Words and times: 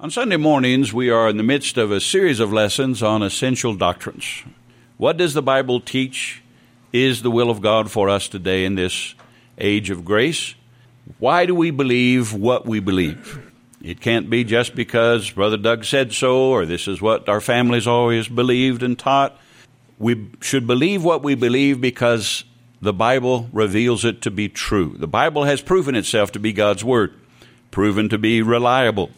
On 0.00 0.12
Sunday 0.12 0.36
mornings, 0.36 0.94
we 0.94 1.10
are 1.10 1.28
in 1.28 1.38
the 1.38 1.42
midst 1.42 1.76
of 1.76 1.90
a 1.90 2.00
series 2.00 2.38
of 2.38 2.52
lessons 2.52 3.02
on 3.02 3.20
essential 3.20 3.74
doctrines. 3.74 4.44
What 4.96 5.16
does 5.16 5.34
the 5.34 5.42
Bible 5.42 5.80
teach 5.80 6.40
is 6.92 7.22
the 7.22 7.32
will 7.32 7.50
of 7.50 7.60
God 7.60 7.90
for 7.90 8.08
us 8.08 8.28
today 8.28 8.64
in 8.64 8.76
this 8.76 9.16
age 9.58 9.90
of 9.90 10.04
grace? 10.04 10.54
Why 11.18 11.46
do 11.46 11.54
we 11.56 11.72
believe 11.72 12.32
what 12.32 12.64
we 12.64 12.78
believe? 12.78 13.52
It 13.82 14.00
can't 14.00 14.30
be 14.30 14.44
just 14.44 14.76
because 14.76 15.32
Brother 15.32 15.56
Doug 15.56 15.84
said 15.84 16.12
so 16.12 16.50
or 16.50 16.64
this 16.64 16.86
is 16.86 17.02
what 17.02 17.28
our 17.28 17.40
families 17.40 17.88
always 17.88 18.28
believed 18.28 18.84
and 18.84 18.96
taught. 18.96 19.36
We 19.98 20.30
should 20.40 20.68
believe 20.68 21.02
what 21.02 21.24
we 21.24 21.34
believe 21.34 21.80
because 21.80 22.44
the 22.80 22.92
Bible 22.92 23.48
reveals 23.52 24.04
it 24.04 24.22
to 24.22 24.30
be 24.30 24.48
true. 24.48 24.94
The 24.96 25.08
Bible 25.08 25.42
has 25.42 25.60
proven 25.60 25.96
itself 25.96 26.30
to 26.32 26.38
be 26.38 26.52
God's 26.52 26.84
Word, 26.84 27.14
proven 27.72 28.08
to 28.10 28.18
be 28.18 28.42
reliable 28.42 29.10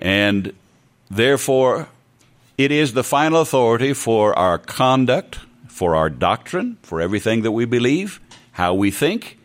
and 0.00 0.52
therefore, 1.10 1.88
it 2.56 2.72
is 2.72 2.94
the 2.94 3.04
final 3.04 3.42
authority 3.42 3.92
for 3.92 4.36
our 4.38 4.58
conduct, 4.58 5.38
for 5.68 5.94
our 5.94 6.10
doctrine, 6.10 6.78
for 6.82 7.00
everything 7.00 7.42
that 7.42 7.52
we 7.52 7.66
believe, 7.66 8.20
how 8.52 8.74
we 8.74 8.90
think. 8.90 9.38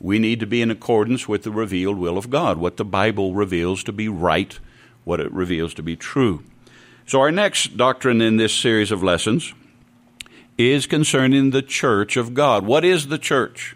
We 0.00 0.18
need 0.18 0.40
to 0.40 0.46
be 0.46 0.62
in 0.62 0.70
accordance 0.70 1.28
with 1.28 1.42
the 1.42 1.50
revealed 1.50 1.98
will 1.98 2.18
of 2.18 2.30
God, 2.30 2.58
what 2.58 2.76
the 2.76 2.84
Bible 2.84 3.34
reveals 3.34 3.82
to 3.84 3.92
be 3.92 4.08
right, 4.08 4.58
what 5.04 5.20
it 5.20 5.30
reveals 5.32 5.74
to 5.74 5.82
be 5.82 5.96
true. 5.96 6.44
So, 7.06 7.20
our 7.20 7.32
next 7.32 7.76
doctrine 7.76 8.20
in 8.20 8.36
this 8.36 8.54
series 8.54 8.92
of 8.92 9.02
lessons 9.02 9.54
is 10.56 10.86
concerning 10.86 11.50
the 11.50 11.62
church 11.62 12.16
of 12.16 12.34
God. 12.34 12.64
What 12.64 12.84
is 12.84 13.08
the 13.08 13.18
church? 13.18 13.74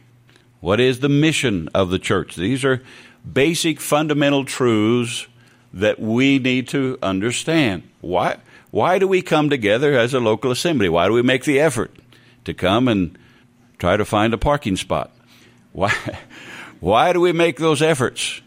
What 0.60 0.80
is 0.80 1.00
the 1.00 1.08
mission 1.08 1.68
of 1.74 1.90
the 1.90 1.98
church? 1.98 2.36
These 2.36 2.64
are 2.64 2.82
basic 3.30 3.80
fundamental 3.80 4.44
truths 4.44 5.26
that 5.72 5.98
we 5.98 6.38
need 6.38 6.68
to 6.68 6.98
understand. 7.02 7.82
Why, 8.00 8.38
why 8.70 8.98
do 8.98 9.08
we 9.08 9.22
come 9.22 9.50
together 9.50 9.96
as 9.98 10.14
a 10.14 10.20
local 10.20 10.50
assembly? 10.50 10.88
Why 10.88 11.06
do 11.06 11.14
we 11.14 11.22
make 11.22 11.44
the 11.44 11.60
effort 11.60 11.94
to 12.44 12.54
come 12.54 12.88
and 12.88 13.18
try 13.78 13.96
to 13.96 14.04
find 14.04 14.34
a 14.34 14.38
parking 14.38 14.76
spot? 14.76 15.10
Why, 15.72 15.94
why 16.80 17.12
do 17.12 17.20
we 17.20 17.32
make 17.32 17.58
those 17.58 17.82
efforts? 17.82 18.42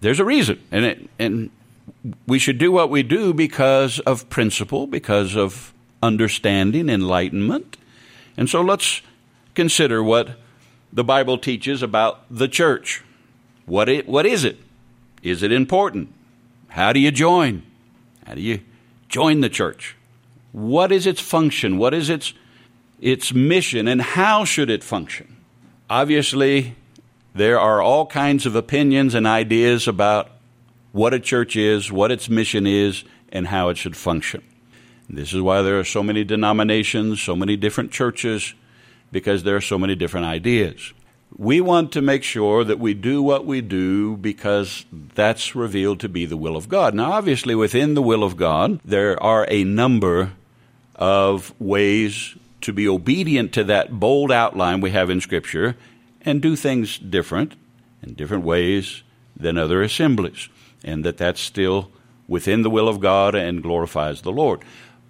There's 0.00 0.20
a 0.20 0.24
reason. 0.24 0.60
And, 0.70 0.84
it, 0.84 1.10
and 1.18 1.50
we 2.26 2.38
should 2.38 2.58
do 2.58 2.72
what 2.72 2.90
we 2.90 3.02
do 3.02 3.32
because 3.32 4.00
of 4.00 4.28
principle, 4.28 4.86
because 4.86 5.36
of 5.36 5.72
understanding, 6.02 6.88
enlightenment. 6.88 7.76
And 8.36 8.50
so 8.50 8.60
let's 8.60 9.02
consider 9.54 10.02
what 10.02 10.38
the 10.92 11.04
Bible 11.04 11.38
teaches 11.38 11.82
about 11.82 12.24
the 12.30 12.48
church. 12.48 13.02
What, 13.66 13.88
it, 13.88 14.08
what 14.08 14.26
is 14.26 14.44
it? 14.44 14.58
Is 15.22 15.42
it 15.42 15.50
important? 15.50 16.12
How 16.68 16.92
do 16.92 17.00
you 17.00 17.10
join? 17.10 17.62
How 18.26 18.34
do 18.34 18.40
you 18.40 18.60
join 19.08 19.40
the 19.40 19.48
church? 19.48 19.96
What 20.52 20.92
is 20.92 21.06
its 21.06 21.20
function? 21.20 21.78
What 21.78 21.94
is 21.94 22.10
its 22.10 22.34
its 23.00 23.32
mission 23.32 23.88
and 23.88 24.00
how 24.00 24.44
should 24.44 24.70
it 24.70 24.82
function? 24.82 25.36
Obviously, 25.88 26.74
there 27.34 27.60
are 27.60 27.82
all 27.82 28.06
kinds 28.06 28.46
of 28.46 28.56
opinions 28.56 29.14
and 29.14 29.26
ideas 29.26 29.86
about 29.86 30.30
what 30.92 31.12
a 31.12 31.20
church 31.20 31.56
is, 31.56 31.92
what 31.92 32.10
its 32.10 32.30
mission 32.30 32.66
is, 32.66 33.04
and 33.30 33.48
how 33.48 33.68
it 33.68 33.76
should 33.76 33.96
function. 33.96 34.42
This 35.08 35.34
is 35.34 35.40
why 35.42 35.62
there 35.62 35.78
are 35.78 35.84
so 35.84 36.02
many 36.02 36.24
denominations, 36.24 37.20
so 37.20 37.36
many 37.36 37.56
different 37.56 37.92
churches, 37.92 38.54
because 39.12 39.42
there 39.42 39.54
are 39.54 39.60
so 39.60 39.78
many 39.78 39.94
different 39.94 40.26
ideas 40.26 40.92
we 41.36 41.60
want 41.60 41.92
to 41.92 42.02
make 42.02 42.22
sure 42.22 42.64
that 42.64 42.78
we 42.78 42.94
do 42.94 43.22
what 43.22 43.44
we 43.44 43.60
do 43.60 44.16
because 44.16 44.84
that's 44.92 45.54
revealed 45.54 46.00
to 46.00 46.08
be 46.08 46.26
the 46.26 46.36
will 46.36 46.56
of 46.56 46.68
God. 46.68 46.94
Now, 46.94 47.12
obviously, 47.12 47.54
within 47.54 47.94
the 47.94 48.02
will 48.02 48.22
of 48.22 48.36
God, 48.36 48.80
there 48.84 49.22
are 49.22 49.46
a 49.48 49.64
number 49.64 50.32
of 50.94 51.54
ways 51.60 52.36
to 52.62 52.72
be 52.72 52.88
obedient 52.88 53.52
to 53.52 53.64
that 53.64 53.98
bold 54.00 54.32
outline 54.32 54.80
we 54.80 54.90
have 54.90 55.10
in 55.10 55.20
Scripture 55.20 55.76
and 56.22 56.40
do 56.40 56.56
things 56.56 56.98
different 56.98 57.54
in 58.02 58.14
different 58.14 58.44
ways 58.44 59.02
than 59.36 59.58
other 59.58 59.82
assemblies, 59.82 60.48
and 60.84 61.04
that 61.04 61.18
that's 61.18 61.40
still 61.40 61.90
within 62.28 62.62
the 62.62 62.70
will 62.70 62.88
of 62.88 63.00
God 63.00 63.34
and 63.34 63.62
glorifies 63.62 64.22
the 64.22 64.32
Lord. 64.32 64.60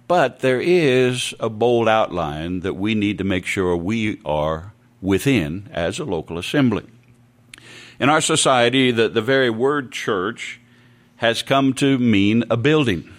But 0.07 0.39
there 0.39 0.61
is 0.61 1.33
a 1.39 1.49
bold 1.49 1.87
outline 1.87 2.61
that 2.61 2.75
we 2.75 2.95
need 2.95 3.17
to 3.17 3.23
make 3.23 3.45
sure 3.45 3.75
we 3.75 4.19
are 4.25 4.73
within 5.01 5.69
as 5.71 5.99
a 5.99 6.05
local 6.05 6.37
assembly. 6.37 6.85
In 7.99 8.09
our 8.09 8.21
society, 8.21 8.91
the, 8.91 9.09
the 9.09 9.21
very 9.21 9.49
word 9.49 9.91
church 9.91 10.59
has 11.17 11.41
come 11.41 11.73
to 11.73 11.97
mean 11.97 12.43
a 12.49 12.57
building. 12.57 13.11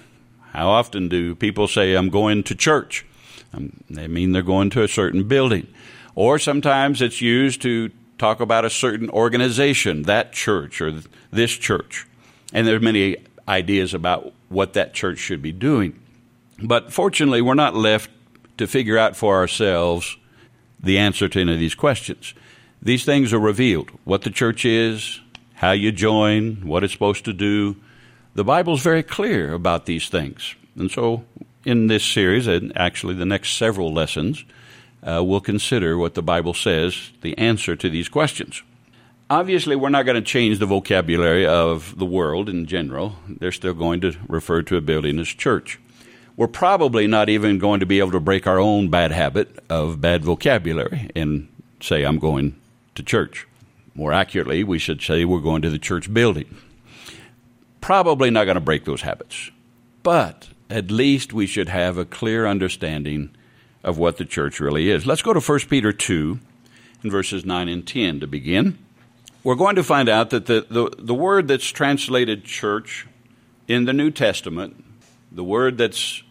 How 0.52 0.70
often 0.70 1.08
do 1.08 1.34
people 1.34 1.68
say, 1.68 1.94
I'm 1.94 2.10
going 2.10 2.42
to 2.44 2.54
church? 2.54 3.04
Um, 3.52 3.82
they 3.90 4.06
mean 4.08 4.32
they're 4.32 4.42
going 4.42 4.70
to 4.70 4.82
a 4.82 4.88
certain 4.88 5.26
building. 5.26 5.66
Or 6.14 6.38
sometimes 6.38 7.02
it's 7.02 7.20
used 7.20 7.62
to 7.62 7.90
talk 8.18 8.40
about 8.40 8.64
a 8.64 8.70
certain 8.70 9.10
organization, 9.10 10.02
that 10.02 10.32
church 10.32 10.80
or 10.80 11.00
this 11.30 11.52
church. 11.52 12.06
And 12.52 12.66
there 12.66 12.76
are 12.76 12.80
many 12.80 13.16
ideas 13.46 13.94
about 13.94 14.32
what 14.48 14.72
that 14.74 14.94
church 14.94 15.18
should 15.18 15.42
be 15.42 15.52
doing. 15.52 15.98
But 16.62 16.92
fortunately, 16.92 17.42
we're 17.42 17.54
not 17.54 17.74
left 17.74 18.10
to 18.58 18.66
figure 18.66 18.98
out 18.98 19.16
for 19.16 19.36
ourselves 19.36 20.16
the 20.80 20.98
answer 20.98 21.28
to 21.28 21.40
any 21.40 21.52
of 21.52 21.58
these 21.58 21.74
questions. 21.74 22.34
These 22.80 23.04
things 23.04 23.32
are 23.32 23.38
revealed 23.38 23.90
what 24.04 24.22
the 24.22 24.30
church 24.30 24.64
is, 24.64 25.20
how 25.54 25.72
you 25.72 25.90
join, 25.90 26.66
what 26.66 26.84
it's 26.84 26.92
supposed 26.92 27.24
to 27.24 27.32
do. 27.32 27.76
The 28.34 28.44
Bible 28.44 28.74
is 28.74 28.82
very 28.82 29.02
clear 29.02 29.52
about 29.52 29.86
these 29.86 30.08
things. 30.08 30.54
And 30.76 30.90
so, 30.90 31.24
in 31.64 31.88
this 31.88 32.04
series, 32.04 32.46
and 32.46 32.76
actually 32.78 33.14
the 33.14 33.26
next 33.26 33.56
several 33.56 33.92
lessons, 33.92 34.44
uh, 35.02 35.22
we'll 35.24 35.40
consider 35.40 35.98
what 35.98 36.14
the 36.14 36.22
Bible 36.22 36.54
says, 36.54 37.10
the 37.22 37.36
answer 37.36 37.74
to 37.74 37.90
these 37.90 38.08
questions. 38.08 38.62
Obviously, 39.30 39.76
we're 39.76 39.90
not 39.90 40.06
going 40.06 40.14
to 40.14 40.22
change 40.22 40.58
the 40.58 40.66
vocabulary 40.66 41.46
of 41.46 41.98
the 41.98 42.06
world 42.06 42.48
in 42.48 42.66
general. 42.66 43.16
They're 43.28 43.52
still 43.52 43.74
going 43.74 44.00
to 44.02 44.16
refer 44.28 44.62
to 44.62 44.76
a 44.76 44.80
building 44.80 45.18
as 45.18 45.28
church 45.28 45.78
we're 46.38 46.46
probably 46.46 47.08
not 47.08 47.28
even 47.28 47.58
going 47.58 47.80
to 47.80 47.86
be 47.86 47.98
able 47.98 48.12
to 48.12 48.20
break 48.20 48.46
our 48.46 48.60
own 48.60 48.88
bad 48.88 49.10
habit 49.10 49.58
of 49.68 50.00
bad 50.00 50.24
vocabulary 50.24 51.10
and 51.16 51.48
say, 51.80 52.04
I'm 52.04 52.20
going 52.20 52.54
to 52.94 53.02
church. 53.02 53.48
More 53.92 54.12
accurately, 54.12 54.62
we 54.62 54.78
should 54.78 55.02
say 55.02 55.24
we're 55.24 55.40
going 55.40 55.62
to 55.62 55.70
the 55.70 55.80
church 55.80 56.14
building. 56.14 56.56
Probably 57.80 58.30
not 58.30 58.44
going 58.44 58.54
to 58.54 58.60
break 58.60 58.84
those 58.84 59.02
habits, 59.02 59.50
but 60.04 60.46
at 60.70 60.92
least 60.92 61.32
we 61.32 61.48
should 61.48 61.68
have 61.68 61.98
a 61.98 62.04
clear 62.04 62.46
understanding 62.46 63.30
of 63.82 63.98
what 63.98 64.16
the 64.16 64.24
church 64.24 64.60
really 64.60 64.90
is. 64.90 65.06
Let's 65.06 65.22
go 65.22 65.32
to 65.32 65.40
1 65.40 65.58
Peter 65.68 65.92
2 65.92 66.38
in 67.02 67.10
verses 67.10 67.44
9 67.44 67.68
and 67.68 67.84
10 67.84 68.20
to 68.20 68.28
begin. 68.28 68.78
We're 69.42 69.56
going 69.56 69.74
to 69.74 69.82
find 69.82 70.08
out 70.08 70.30
that 70.30 70.46
the, 70.46 70.64
the, 70.70 70.94
the 70.98 71.14
word 71.14 71.48
that's 71.48 71.68
translated 71.68 72.44
church 72.44 73.08
in 73.66 73.86
the 73.86 73.92
New 73.92 74.12
Testament, 74.12 74.84
the 75.32 75.44
word 75.44 75.78
that's 75.78 76.22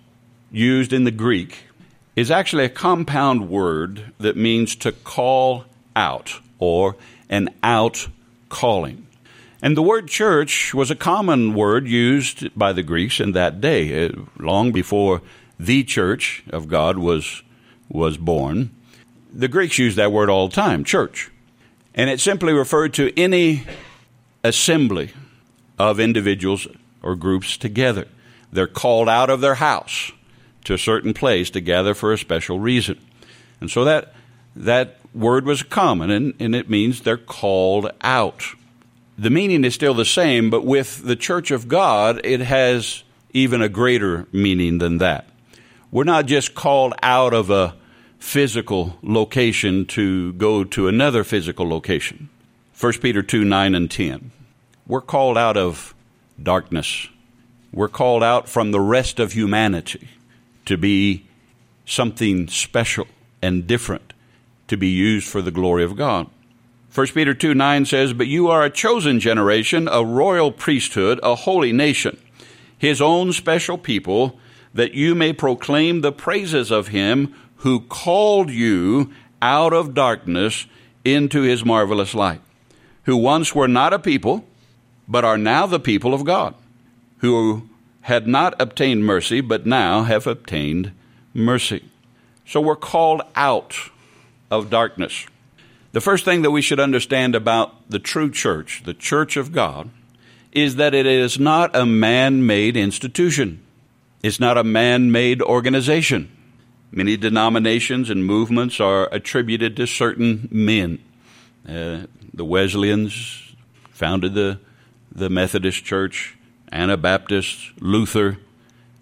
used 0.57 0.91
in 0.91 1.03
the 1.03 1.12
Greek 1.12 1.66
is 2.16 2.31
actually 2.31 2.66
a 2.66 2.69
compound 2.69 3.47
word 3.47 4.12
that 4.19 4.35
means 4.35 4.75
to 4.75 4.91
call 4.91 5.66
out 5.95 6.40
or 6.57 6.95
an 7.29 7.50
out 7.62 8.07
calling. 8.50 9.06
And 9.62 9.78
the 9.78 9.84
word 9.84 10.07
church 10.07 10.73
was 10.73 10.90
a 10.90 10.95
common 10.95 11.53
word 11.53 11.88
used 11.88 12.57
by 12.57 12.73
the 12.73 12.84
Greeks 12.84 13.19
in 13.19 13.34
that 13.34 13.62
day, 13.62 14.06
uh, 14.06 14.12
long 14.40 14.72
before 14.72 15.22
the 15.59 15.84
church 15.84 16.44
of 16.50 16.68
God 16.68 16.97
was, 16.97 17.44
was 17.89 18.18
born. 18.18 18.72
The 19.34 19.47
Greeks 19.47 19.78
used 19.78 19.97
that 19.97 20.12
word 20.12 20.29
all 20.29 20.47
the 20.47 20.56
time, 20.56 20.84
church. 20.84 21.31
And 21.94 22.09
it 22.09 22.19
simply 22.19 22.53
referred 22.53 22.94
to 22.95 23.12
any 23.19 23.63
assembly 24.44 25.12
of 25.79 26.00
individuals 26.00 26.68
or 27.01 27.16
groups 27.16 27.57
together. 27.57 28.07
They're 28.51 28.68
called 28.68 29.10
out 29.10 29.30
of 29.30 29.42
their 29.42 29.56
house 29.56 30.12
to 30.68 30.74
a 30.74 30.78
certain 30.78 31.14
place 31.14 31.50
to 31.50 31.62
gather 31.62 31.94
for 31.94 32.12
a 32.12 32.18
special 32.18 32.60
reason. 32.60 33.00
And 33.62 33.72
so 33.72 33.86
that, 33.86 34.14
that 34.56 34.98
word 35.14 35.46
was 35.46 35.64
common, 35.64 36.12
and, 36.12 36.34
and 36.40 36.54
it 36.54 36.69
means 36.69 37.02
they're 37.02 37.18
called 37.18 37.90
out. 38.02 38.44
The 39.18 39.30
meaning 39.30 39.64
is 39.64 39.74
still 39.74 39.94
the 39.94 40.06
same, 40.06 40.50
but 40.50 40.66
with 40.66 41.04
the 41.04 41.16
church 41.16 41.52
of 41.52 41.69
God, 41.69 42.19
it 42.25 42.42
has 42.42 43.04
even 43.31 43.62
a 43.62 43.69
greater 43.69 44.28
meaning 44.34 44.78
than 44.80 44.98
that. 44.98 45.30
We're 45.90 46.04
not 46.04 46.25
just 46.25 46.54
called 46.54 46.94
out 47.02 47.34
of 47.34 47.50
a 47.50 47.75
physical 48.20 48.98
location 49.02 49.86
to 49.86 50.34
go 50.34 50.66
to 50.66 50.90
another 50.90 51.24
physical 51.24 51.68
location. 51.68 52.28
1 52.80 52.94
Peter 52.94 53.24
2 53.24 53.46
9 53.46 53.74
and 53.74 53.90
10. 53.90 54.31
We're 54.86 55.02
called 55.02 55.38
out 55.38 55.56
of 55.56 55.96
darkness. 56.42 57.08
We're 57.72 57.88
called 57.88 58.22
out 58.22 58.50
from 58.50 58.72
the 58.72 58.81
rest 58.81 59.20
of 59.20 59.31
humanity 59.31 60.10
to 60.68 60.78
be 60.78 61.25
something 61.86 62.48
special 62.48 63.08
and 63.42 63.66
different 63.66 64.14
to 64.68 64.78
be 64.78 64.90
used 64.90 65.28
for 65.28 65.42
the 65.42 65.52
glory 65.52 65.84
of 65.84 65.96
God. 65.96 66.28
1 66.94 67.08
Peter 67.08 67.34
2 67.34 67.54
9 67.54 67.86
says, 67.86 68.14
But 68.14 68.28
you 68.28 68.50
are 68.50 68.64
a 68.64 68.69
chosen 68.69 69.19
generation, 69.19 69.88
a 69.88 70.04
royal 70.04 70.52
priesthood, 70.52 71.19
a 71.24 71.36
holy 71.36 71.72
nation, 71.72 72.18
his 72.78 73.02
own 73.02 73.34
special 73.34 73.78
people, 73.78 74.40
that 74.74 74.94
you 74.94 75.16
may 75.16 75.34
proclaim 75.34 76.02
the 76.02 76.12
praises 76.12 76.72
of 76.72 76.90
him 76.90 77.34
who 77.58 77.80
called 77.80 78.50
you 78.50 79.12
out 79.42 79.74
of 79.74 79.94
darkness 79.94 80.66
into 81.06 81.42
his 81.42 81.63
marvelous 81.63 82.13
light, 82.13 82.42
who 83.04 83.16
once 83.16 83.56
were 83.56 83.68
not 83.68 83.94
a 83.94 84.00
people, 84.00 84.46
but 85.08 85.24
are 85.24 85.38
now 85.38 85.66
the 85.66 85.80
people 85.80 86.13
of 86.13 86.25
God, 86.25 86.54
who 87.20 87.70
had 88.07 88.25
not 88.25 88.56
obtained 88.62 89.06
mercy, 89.06 89.42
but 89.42 89.65
now 89.65 90.04
have 90.04 90.25
obtained 90.25 90.94
mercy. 91.33 91.83
So 92.45 92.62
we're 92.62 92.77
called 92.77 93.21
out 93.36 93.75
of 94.50 94.69
darkness. 94.69 95.25
The 95.92 96.00
first 96.00 96.24
thing 96.24 96.42
that 96.44 96.51
we 96.51 96.62
should 96.62 96.80
understand 96.80 97.36
about 97.36 97.89
the 97.89 98.00
true 98.00 98.31
church, 98.31 98.83
the 98.86 98.94
church 98.94 99.36
of 99.36 99.51
God, 99.51 99.89
is 100.54 100.77
that 100.77 100.94
it 100.94 101.06
is 101.06 101.38
not 101.38 101.75
a 101.75 101.86
man 101.86 102.45
made 102.45 102.77
institution. 102.77 103.62
It's 104.24 104.39
not 104.39 104.57
a 104.57 104.63
man 104.63 105.12
made 105.12 105.42
organization. 105.42 106.31
Many 106.89 107.18
denominations 107.18 108.10
and 108.10 108.25
movements 108.25 108.80
are 108.80 109.10
attributed 109.12 109.75
to 109.75 109.86
certain 109.86 110.48
men. 110.50 111.00
Uh, 111.68 112.06
the 112.33 112.45
Wesleyans 112.45 113.53
founded 113.92 114.33
the, 114.33 114.62
the 115.12 115.30
Methodist 115.30 115.83
Church, 115.83 116.38
Anabaptists, 116.72 117.72
Luther, 117.80 118.38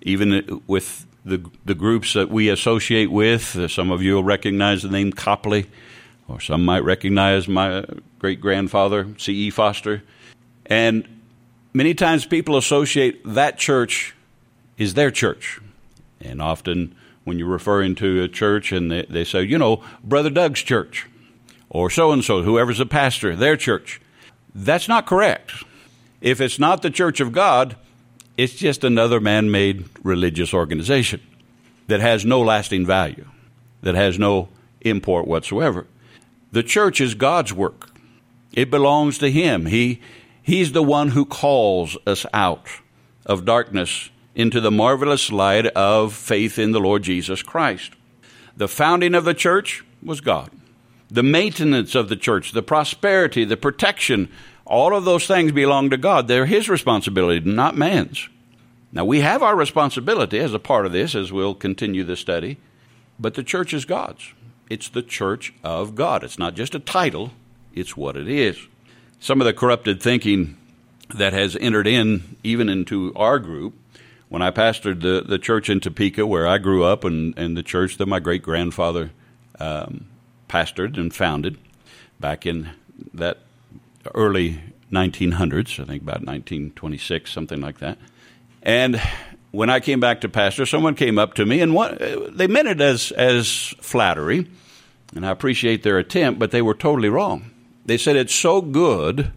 even 0.02 0.62
with 0.68 1.06
the, 1.26 1.44
the 1.66 1.76
groups 1.76 2.14
that 2.14 2.30
we 2.30 2.50
associate 2.50 3.12
with. 3.12 3.56
Uh, 3.56 3.68
some 3.68 3.92
of 3.92 4.02
you 4.02 4.16
will 4.16 4.24
recognize 4.24 4.84
the 4.84 4.90
name 4.90 5.12
Copley, 5.12 5.68
or 6.28 6.40
some 6.40 6.64
might 6.64 6.84
recognize 6.84 7.48
my 7.48 7.84
great 8.20 8.40
grandfather, 8.40 9.08
C.E. 9.18 9.50
Foster. 9.50 10.04
And 10.68 11.08
many 11.74 11.94
times 11.94 12.26
people 12.26 12.58
associate 12.58 13.22
that 13.26 13.58
church 13.58 14.14
is 14.78 14.94
their 14.94 15.12
church. 15.12 15.60
And 16.22 16.42
often 16.42 16.96
when 17.24 17.40
you're 17.40 17.48
referring 17.48 17.96
to 17.96 18.24
a 18.24 18.28
church 18.28 18.72
and 18.72 18.92
they, 18.92 19.04
they 19.04 19.24
say, 19.24 19.44
you 19.44 19.58
know, 19.58 19.84
Brother 20.04 20.30
Doug's 20.30 20.62
church 20.62 21.08
or 21.70 21.90
so 21.90 22.12
and 22.12 22.24
so, 22.24 22.44
whoever's 22.44 22.80
a 22.80 22.86
pastor, 22.86 23.36
their 23.36 23.58
church. 23.58 24.00
That's 24.54 24.88
not 24.88 25.06
correct. 25.06 25.52
If 26.26 26.42
it's 26.42 26.58
not 26.58 26.82
the 26.82 26.90
church 26.90 27.20
of 27.20 27.32
God, 27.32 27.76
it's 28.36 28.56
just 28.56 28.84
another 28.84 29.20
man 29.20 29.52
made 29.52 29.86
religious 30.02 30.56
organization 30.56 31.22
that 31.86 32.00
has 32.00 32.26
no 32.26 32.42
lasting 32.42 32.84
value, 32.84 33.28
that 33.84 33.94
has 33.94 34.18
no 34.18 34.50
import 34.82 35.28
whatsoever. 35.28 35.86
The 36.52 36.64
church 36.64 37.00
is 37.00 37.14
God's 37.14 37.54
work, 37.54 37.92
it 38.54 38.72
belongs 38.72 39.20
to 39.20 39.30
Him. 39.30 39.68
He, 39.68 40.02
he's 40.42 40.72
the 40.72 40.82
one 40.82 41.10
who 41.10 41.26
calls 41.26 41.96
us 42.08 42.26
out 42.34 42.70
of 43.28 43.46
darkness 43.46 44.10
into 44.34 44.60
the 44.60 44.72
marvelous 44.72 45.32
light 45.32 45.68
of 45.68 46.12
faith 46.12 46.58
in 46.58 46.72
the 46.72 46.80
Lord 46.80 47.04
Jesus 47.04 47.44
Christ. 47.44 47.92
The 48.58 48.68
founding 48.68 49.14
of 49.14 49.26
the 49.26 49.36
church 49.36 49.86
was 50.02 50.22
God. 50.22 50.50
The 51.08 51.22
maintenance 51.22 51.94
of 51.94 52.10
the 52.10 52.16
church, 52.16 52.52
the 52.52 52.64
prosperity, 52.64 53.46
the 53.46 53.58
protection, 53.58 54.32
all 54.66 54.96
of 54.96 55.06
those 55.06 55.28
things 55.28 55.52
belong 55.52 55.90
to 55.92 55.98
God. 55.98 56.28
They're 56.28 56.46
His 56.46 56.70
responsibility, 56.70 57.40
not 57.50 57.76
man's. 57.76 58.30
Now, 58.92 59.06
we 59.06 59.22
have 59.22 59.44
our 59.44 59.56
responsibility 59.56 60.40
as 60.40 60.54
a 60.54 60.60
part 60.60 60.86
of 60.86 60.92
this 60.92 61.16
as 61.16 61.32
we'll 61.32 61.54
continue 61.54 62.04
the 62.04 62.16
study, 62.16 62.58
but 63.20 63.34
the 63.34 63.44
church 63.44 63.74
is 63.74 63.86
God's. 63.86 64.34
It's 64.70 64.90
the 64.90 65.04
church 65.04 65.54
of 65.64 65.96
God. 65.96 66.24
It's 66.24 66.40
not 66.40 66.56
just 66.56 66.76
a 66.76 66.80
title, 66.80 67.32
it's 67.74 67.98
what 67.98 68.16
it 68.16 68.28
is. 68.28 68.58
Some 69.20 69.42
of 69.42 69.46
the 69.46 69.54
corrupted 69.54 70.02
thinking 70.02 70.58
that 71.14 71.34
has 71.34 71.56
entered 71.58 71.88
in, 71.88 72.38
even 72.44 72.70
into 72.70 73.14
our 73.16 73.38
group, 73.38 73.74
when 74.30 74.42
I 74.42 74.52
pastored 74.52 75.02
the, 75.02 75.24
the 75.26 75.38
church 75.38 75.70
in 75.70 75.80
Topeka, 75.80 76.26
where 76.26 76.48
I 76.48 76.58
grew 76.58 76.84
up, 76.84 77.04
and, 77.04 77.38
and 77.38 77.56
the 77.56 77.64
church 77.64 77.98
that 77.98 78.08
my 78.08 78.20
great 78.20 78.42
grandfather 78.42 79.12
um, 79.60 80.08
pastored 80.50 80.98
and 80.98 81.14
founded 81.14 81.58
back 82.20 82.46
in 82.46 82.72
that 83.14 83.40
early 84.14 84.60
1900s, 84.92 85.80
I 85.80 85.86
think 85.86 86.04
about 86.04 86.22
1926, 86.26 87.32
something 87.32 87.62
like 87.62 87.80
that. 87.80 87.98
And 88.62 89.02
when 89.52 89.70
I 89.70 89.80
came 89.80 90.00
back 90.00 90.22
to 90.22 90.30
pastor, 90.30 90.66
someone 90.66 90.96
came 90.96 91.18
up 91.18 91.36
to 91.36 91.46
me, 91.46 91.62
and 91.62 91.76
they 92.36 92.48
meant 92.48 92.68
it 92.68 92.82
as, 92.82 93.12
as 93.12 93.74
flattery, 93.80 94.48
and 95.16 95.26
I 95.26 95.32
appreciate 95.32 95.84
their 95.84 95.98
attempt, 95.98 96.40
but 96.40 96.52
they 96.52 96.62
were 96.62 96.74
totally 96.74 97.10
wrong. 97.10 97.52
They 97.86 97.98
said 97.98 98.16
it's 98.16 98.36
so 98.36 98.62
good 98.62 99.32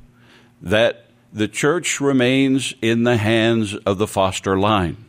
that 0.60 1.06
the 1.32 1.48
church 1.48 2.00
remains 2.00 2.74
in 2.80 3.04
the 3.04 3.16
hands 3.16 3.74
of 3.74 3.98
the 3.98 4.06
Foster 4.06 4.58
line. 4.58 5.04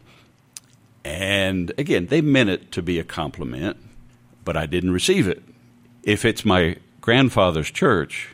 And 1.04 1.72
again, 1.78 2.08
they 2.08 2.22
meant 2.22 2.50
it 2.50 2.72
to 2.74 2.82
be 2.82 3.00
a 3.00 3.04
compliment, 3.04 3.78
but 4.44 4.58
I 4.58 4.66
didn't 4.66 4.92
receive 4.92 5.28
it. 5.28 5.42
If 6.04 6.26
it's 6.26 6.44
my 6.44 6.76
grandfather's 7.02 7.72
church, 7.72 8.30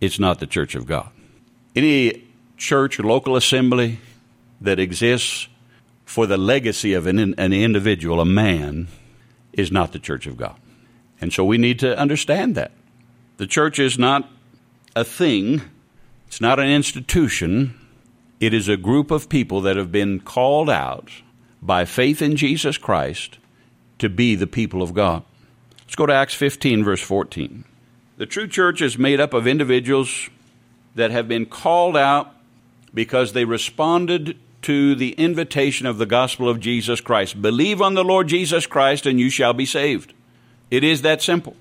it's 0.00 0.18
not 0.18 0.40
the 0.40 0.46
church 0.46 0.74
of 0.74 0.86
God. 0.86 1.08
Any 1.74 2.24
church 2.56 2.98
or 2.98 3.02
local 3.02 3.36
assembly 3.36 3.98
that 4.60 4.78
exists 4.78 5.48
for 6.04 6.26
the 6.26 6.36
legacy 6.36 6.94
of 6.94 7.06
an, 7.06 7.18
an 7.38 7.52
individual, 7.52 8.20
a 8.20 8.24
man, 8.24 8.88
is 9.52 9.72
not 9.72 9.92
the 9.92 9.98
church 9.98 10.26
of 10.26 10.36
God. 10.36 10.56
And 11.20 11.32
so 11.32 11.44
we 11.44 11.58
need 11.58 11.78
to 11.80 11.98
understand 11.98 12.54
that. 12.54 12.72
The 13.38 13.46
church 13.46 13.78
is 13.78 13.98
not 13.98 14.30
a 14.94 15.04
thing 15.04 15.62
it's 16.26 16.40
not 16.40 16.58
an 16.58 16.68
institution, 16.68 17.74
it 18.40 18.52
is 18.52 18.68
a 18.68 18.76
group 18.76 19.10
of 19.10 19.28
people 19.28 19.60
that 19.62 19.76
have 19.76 19.92
been 19.92 20.20
called 20.20 20.68
out 20.68 21.10
by 21.62 21.84
faith 21.84 22.20
in 22.20 22.36
Jesus 22.36 22.76
Christ 22.76 23.38
to 23.98 24.08
be 24.08 24.34
the 24.34 24.46
people 24.46 24.82
of 24.82 24.92
God. 24.92 25.22
Let's 25.80 25.94
go 25.94 26.06
to 26.06 26.12
Acts 26.12 26.34
15, 26.34 26.84
verse 26.84 27.00
14. 27.00 27.64
The 28.16 28.26
true 28.26 28.48
church 28.48 28.80
is 28.80 28.96
made 28.96 29.20
up 29.20 29.34
of 29.34 29.46
individuals 29.46 30.30
that 30.94 31.10
have 31.10 31.28
been 31.28 31.44
called 31.44 31.96
out 31.96 32.34
because 32.94 33.32
they 33.34 33.44
responded 33.44 34.38
to 34.62 34.94
the 34.94 35.12
invitation 35.12 35.86
of 35.86 35.98
the 35.98 36.06
gospel 36.06 36.48
of 36.48 36.58
Jesus 36.58 37.00
Christ. 37.00 37.40
Believe 37.42 37.82
on 37.82 37.94
the 37.94 38.02
Lord 38.02 38.28
Jesus 38.28 38.66
Christ 38.66 39.04
and 39.04 39.20
you 39.20 39.28
shall 39.28 39.52
be 39.52 39.66
saved. 39.66 40.14
It 40.70 40.82
is 40.82 41.02
that 41.02 41.20
simple. 41.20 41.54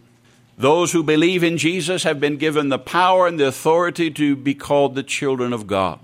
Those 0.57 0.93
who 0.93 1.03
believe 1.03 1.43
in 1.43 1.57
Jesus 1.57 2.03
have 2.03 2.21
been 2.21 2.37
given 2.37 2.69
the 2.69 2.79
power 2.79 3.27
and 3.27 3.37
the 3.37 3.47
authority 3.47 4.09
to 4.11 4.37
be 4.37 4.55
called 4.55 4.95
the 4.95 5.03
children 5.03 5.51
of 5.51 5.67
God. 5.67 5.99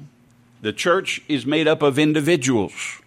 The 0.61 0.73
church 0.73 1.21
is 1.29 1.45
made 1.45 1.67
up 1.67 1.81
of 1.81 1.97
individuals 1.97 3.01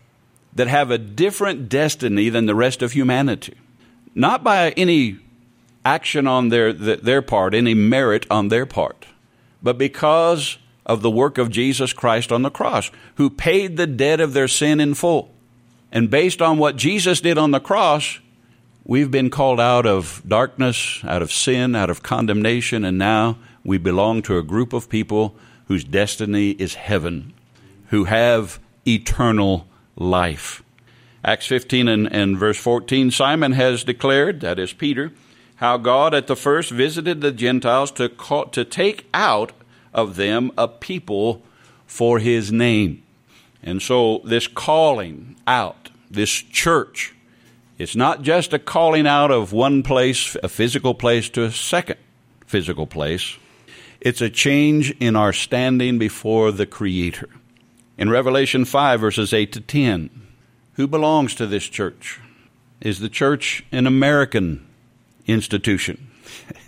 that 0.54 0.68
have 0.68 0.90
a 0.90 0.98
different 0.98 1.68
destiny 1.68 2.30
than 2.30 2.46
the 2.46 2.54
rest 2.54 2.80
of 2.80 2.92
humanity. 2.92 3.54
Not 4.14 4.42
by 4.42 4.70
any 4.70 5.18
action 5.84 6.26
on 6.26 6.48
their, 6.48 6.72
their 6.72 7.22
part, 7.22 7.54
any 7.54 7.74
merit 7.74 8.26
on 8.30 8.48
their 8.48 8.66
part, 8.66 9.06
but 9.62 9.78
because 9.78 10.58
of 10.86 11.02
the 11.02 11.10
work 11.10 11.38
of 11.38 11.50
Jesus 11.50 11.92
Christ 11.92 12.30
on 12.30 12.42
the 12.42 12.50
cross, 12.50 12.90
who 13.14 13.30
paid 13.30 13.76
the 13.76 13.86
debt 13.86 14.20
of 14.20 14.32
their 14.34 14.48
sin 14.48 14.80
in 14.80 14.94
full. 14.94 15.30
And 15.90 16.10
based 16.10 16.42
on 16.42 16.58
what 16.58 16.76
Jesus 16.76 17.20
did 17.20 17.38
on 17.38 17.52
the 17.52 17.60
cross, 17.60 18.18
We've 18.86 19.10
been 19.10 19.30
called 19.30 19.60
out 19.60 19.86
of 19.86 20.22
darkness, 20.28 21.00
out 21.04 21.22
of 21.22 21.32
sin, 21.32 21.74
out 21.74 21.88
of 21.88 22.02
condemnation, 22.02 22.84
and 22.84 22.98
now 22.98 23.38
we 23.64 23.78
belong 23.78 24.20
to 24.22 24.36
a 24.36 24.42
group 24.42 24.74
of 24.74 24.90
people 24.90 25.34
whose 25.68 25.84
destiny 25.84 26.50
is 26.50 26.74
heaven, 26.74 27.32
who 27.86 28.04
have 28.04 28.60
eternal 28.86 29.66
life. 29.96 30.62
Acts 31.24 31.46
15 31.46 31.88
and, 31.88 32.12
and 32.12 32.36
verse 32.36 32.58
14 32.58 33.10
Simon 33.10 33.52
has 33.52 33.84
declared, 33.84 34.42
that 34.42 34.58
is 34.58 34.74
Peter, 34.74 35.12
how 35.64 35.78
God 35.78 36.12
at 36.12 36.26
the 36.26 36.36
first 36.36 36.70
visited 36.70 37.22
the 37.22 37.32
Gentiles 37.32 37.90
to, 37.92 38.10
call, 38.10 38.44
to 38.48 38.66
take 38.66 39.08
out 39.14 39.52
of 39.94 40.16
them 40.16 40.50
a 40.58 40.68
people 40.68 41.42
for 41.86 42.18
his 42.18 42.52
name. 42.52 43.02
And 43.62 43.80
so, 43.80 44.20
this 44.24 44.46
calling 44.46 45.36
out, 45.46 45.88
this 46.10 46.30
church, 46.30 47.14
it's 47.78 47.96
not 47.96 48.20
just 48.20 48.52
a 48.52 48.58
calling 48.58 49.06
out 49.06 49.30
of 49.30 49.54
one 49.54 49.82
place, 49.82 50.36
a 50.42 50.50
physical 50.50 50.94
place, 50.94 51.30
to 51.30 51.44
a 51.44 51.50
second 51.50 51.96
physical 52.46 52.86
place. 52.86 53.38
It's 54.02 54.20
a 54.20 54.28
change 54.28 54.90
in 55.00 55.16
our 55.16 55.32
standing 55.32 55.98
before 55.98 56.52
the 56.52 56.66
Creator. 56.66 57.30
In 57.96 58.10
Revelation 58.10 58.66
5, 58.66 59.00
verses 59.00 59.32
8 59.32 59.50
to 59.52 59.62
10, 59.62 60.10
who 60.74 60.86
belongs 60.86 61.34
to 61.36 61.46
this 61.46 61.64
church? 61.64 62.20
Is 62.82 63.00
the 63.00 63.08
church 63.08 63.64
an 63.72 63.86
American 63.86 64.66
institution? 65.26 66.10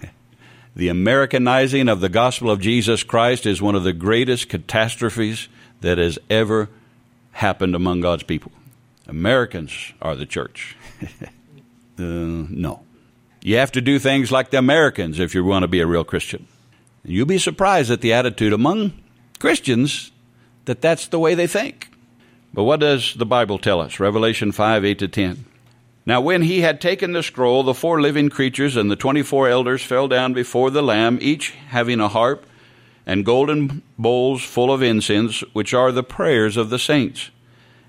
the 0.76 0.88
Americanizing 0.88 1.88
of 1.88 2.00
the 2.00 2.08
gospel 2.08 2.50
of 2.50 2.60
Jesus 2.60 3.02
Christ 3.02 3.46
is 3.46 3.62
one 3.62 3.74
of 3.74 3.84
the 3.84 3.92
greatest 3.92 4.48
catastrophes 4.48 5.48
that 5.80 5.98
has 5.98 6.18
ever 6.30 6.68
happened 7.32 7.74
among 7.74 8.00
God's 8.00 8.22
people. 8.22 8.52
Americans 9.06 9.92
are 10.02 10.16
the 10.16 10.26
church. 10.26 10.76
uh, 11.22 12.02
no. 12.02 12.82
You 13.42 13.56
have 13.58 13.72
to 13.72 13.80
do 13.80 13.98
things 13.98 14.32
like 14.32 14.50
the 14.50 14.58
Americans 14.58 15.20
if 15.20 15.34
you 15.34 15.44
want 15.44 15.62
to 15.62 15.68
be 15.68 15.80
a 15.80 15.86
real 15.86 16.04
Christian. 16.04 16.46
You'll 17.04 17.26
be 17.26 17.38
surprised 17.38 17.90
at 17.90 18.00
the 18.00 18.12
attitude 18.12 18.52
among 18.52 18.92
Christians 19.38 20.10
that 20.64 20.80
that's 20.80 21.06
the 21.06 21.18
way 21.18 21.34
they 21.34 21.46
think. 21.46 21.90
But 22.52 22.64
what 22.64 22.80
does 22.80 23.14
the 23.14 23.26
Bible 23.26 23.58
tell 23.58 23.80
us? 23.80 24.00
Revelation 24.00 24.50
5 24.50 24.84
8 24.84 24.98
to 24.98 25.08
10. 25.08 25.44
Now, 26.06 26.20
when 26.20 26.42
he 26.42 26.60
had 26.60 26.80
taken 26.80 27.12
the 27.12 27.22
scroll, 27.22 27.64
the 27.64 27.74
four 27.74 28.00
living 28.00 28.30
creatures 28.30 28.76
and 28.76 28.88
the 28.88 28.96
twenty 28.96 29.22
four 29.22 29.48
elders 29.48 29.82
fell 29.82 30.06
down 30.06 30.34
before 30.34 30.70
the 30.70 30.82
Lamb, 30.82 31.18
each 31.20 31.50
having 31.68 31.98
a 31.98 32.08
harp 32.08 32.46
and 33.04 33.24
golden 33.24 33.82
bowls 33.98 34.42
full 34.42 34.72
of 34.72 34.82
incense, 34.82 35.40
which 35.52 35.74
are 35.74 35.90
the 35.90 36.04
prayers 36.04 36.56
of 36.56 36.70
the 36.70 36.78
saints. 36.78 37.30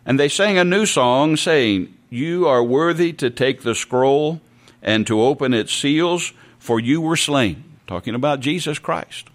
And 0.05 0.19
they 0.19 0.29
sang 0.29 0.57
a 0.57 0.63
new 0.63 0.86
song, 0.86 1.36
saying, 1.36 1.93
You 2.09 2.47
are 2.47 2.63
worthy 2.63 3.13
to 3.13 3.29
take 3.29 3.62
the 3.62 3.75
scroll 3.75 4.41
and 4.81 5.05
to 5.07 5.21
open 5.21 5.53
its 5.53 5.74
seals, 5.74 6.33
for 6.57 6.79
you 6.79 7.01
were 7.01 7.17
slain. 7.17 7.63
Talking 7.86 8.15
about 8.15 8.39
Jesus 8.39 8.79
Christ. 8.79 9.29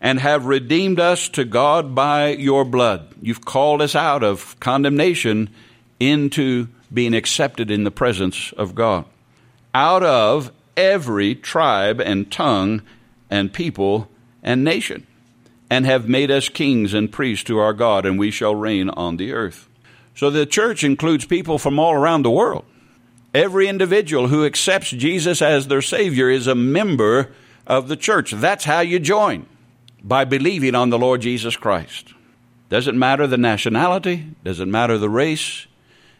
And 0.00 0.20
have 0.20 0.46
redeemed 0.46 1.00
us 1.00 1.28
to 1.30 1.44
God 1.44 1.94
by 1.94 2.28
your 2.28 2.64
blood. 2.64 3.14
You've 3.22 3.44
called 3.44 3.80
us 3.82 3.94
out 3.94 4.22
of 4.22 4.58
condemnation 4.60 5.48
into 5.98 6.68
being 6.92 7.14
accepted 7.14 7.70
in 7.70 7.84
the 7.84 7.90
presence 7.90 8.52
of 8.52 8.74
God. 8.74 9.04
Out 9.74 10.02
of 10.02 10.52
every 10.76 11.34
tribe 11.34 12.00
and 12.00 12.30
tongue 12.30 12.82
and 13.30 13.52
people 13.52 14.08
and 14.42 14.62
nation. 14.62 15.06
And 15.68 15.84
have 15.84 16.08
made 16.08 16.30
us 16.30 16.48
kings 16.48 16.94
and 16.94 17.10
priests 17.10 17.44
to 17.44 17.58
our 17.58 17.72
God, 17.72 18.06
and 18.06 18.18
we 18.18 18.30
shall 18.30 18.54
reign 18.54 18.88
on 18.90 19.16
the 19.16 19.32
earth. 19.32 19.68
So 20.14 20.30
the 20.30 20.46
church 20.46 20.84
includes 20.84 21.24
people 21.24 21.58
from 21.58 21.78
all 21.78 21.92
around 21.92 22.22
the 22.22 22.30
world. 22.30 22.64
Every 23.34 23.68
individual 23.68 24.28
who 24.28 24.46
accepts 24.46 24.90
Jesus 24.90 25.42
as 25.42 25.66
their 25.66 25.82
Savior 25.82 26.30
is 26.30 26.46
a 26.46 26.54
member 26.54 27.32
of 27.66 27.88
the 27.88 27.96
church. 27.96 28.30
That's 28.30 28.64
how 28.64 28.80
you 28.80 29.00
join, 29.00 29.46
by 30.02 30.24
believing 30.24 30.74
on 30.74 30.90
the 30.90 30.98
Lord 30.98 31.20
Jesus 31.20 31.56
Christ. 31.56 32.14
Doesn't 32.68 32.98
matter 32.98 33.26
the 33.26 33.36
nationality, 33.36 34.24
doesn't 34.44 34.70
matter 34.70 34.98
the 34.98 35.10
race. 35.10 35.66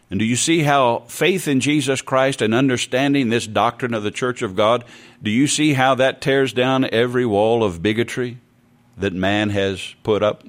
And 0.09 0.19
do 0.19 0.25
you 0.25 0.35
see 0.35 0.63
how 0.63 0.99
faith 1.07 1.47
in 1.47 1.59
Jesus 1.59 2.01
Christ 2.01 2.41
and 2.41 2.53
understanding 2.53 3.29
this 3.29 3.45
doctrine 3.45 3.93
of 3.93 4.03
the 4.03 4.11
church 4.11 4.41
of 4.41 4.55
God, 4.55 4.85
do 5.21 5.29
you 5.29 5.47
see 5.47 5.73
how 5.73 5.95
that 5.95 6.21
tears 6.21 6.53
down 6.53 6.85
every 6.85 7.25
wall 7.25 7.63
of 7.63 7.81
bigotry 7.81 8.37
that 8.97 9.13
man 9.13 9.49
has 9.49 9.95
put 10.03 10.23
up? 10.23 10.43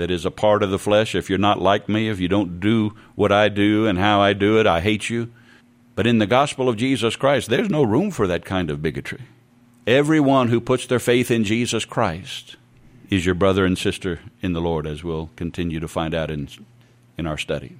that 0.00 0.10
is 0.10 0.24
a 0.24 0.30
part 0.30 0.62
of 0.62 0.70
the 0.70 0.78
flesh. 0.78 1.14
If 1.14 1.28
you're 1.28 1.38
not 1.38 1.60
like 1.60 1.88
me, 1.88 2.08
if 2.08 2.20
you 2.20 2.26
don't 2.28 2.58
do 2.58 2.96
what 3.14 3.30
I 3.30 3.50
do 3.50 3.86
and 3.86 3.98
how 3.98 4.20
I 4.20 4.32
do 4.32 4.58
it, 4.58 4.66
I 4.66 4.80
hate 4.80 5.10
you. 5.10 5.30
But 5.94 6.06
in 6.06 6.18
the 6.18 6.26
gospel 6.26 6.70
of 6.70 6.78
Jesus 6.78 7.16
Christ, 7.16 7.50
there's 7.50 7.68
no 7.68 7.82
room 7.82 8.10
for 8.10 8.26
that 8.26 8.46
kind 8.46 8.70
of 8.70 8.80
bigotry. 8.80 9.20
Everyone 9.86 10.48
who 10.48 10.60
puts 10.60 10.86
their 10.86 10.98
faith 10.98 11.30
in 11.30 11.44
Jesus 11.44 11.84
Christ 11.84 12.56
is 13.10 13.26
your 13.26 13.34
brother 13.34 13.66
and 13.66 13.76
sister 13.76 14.20
in 14.40 14.54
the 14.54 14.60
Lord, 14.60 14.86
as 14.86 15.04
we'll 15.04 15.28
continue 15.36 15.80
to 15.80 15.88
find 15.88 16.14
out 16.14 16.30
in, 16.30 16.48
in 17.18 17.26
our 17.26 17.36
study. 17.36 17.76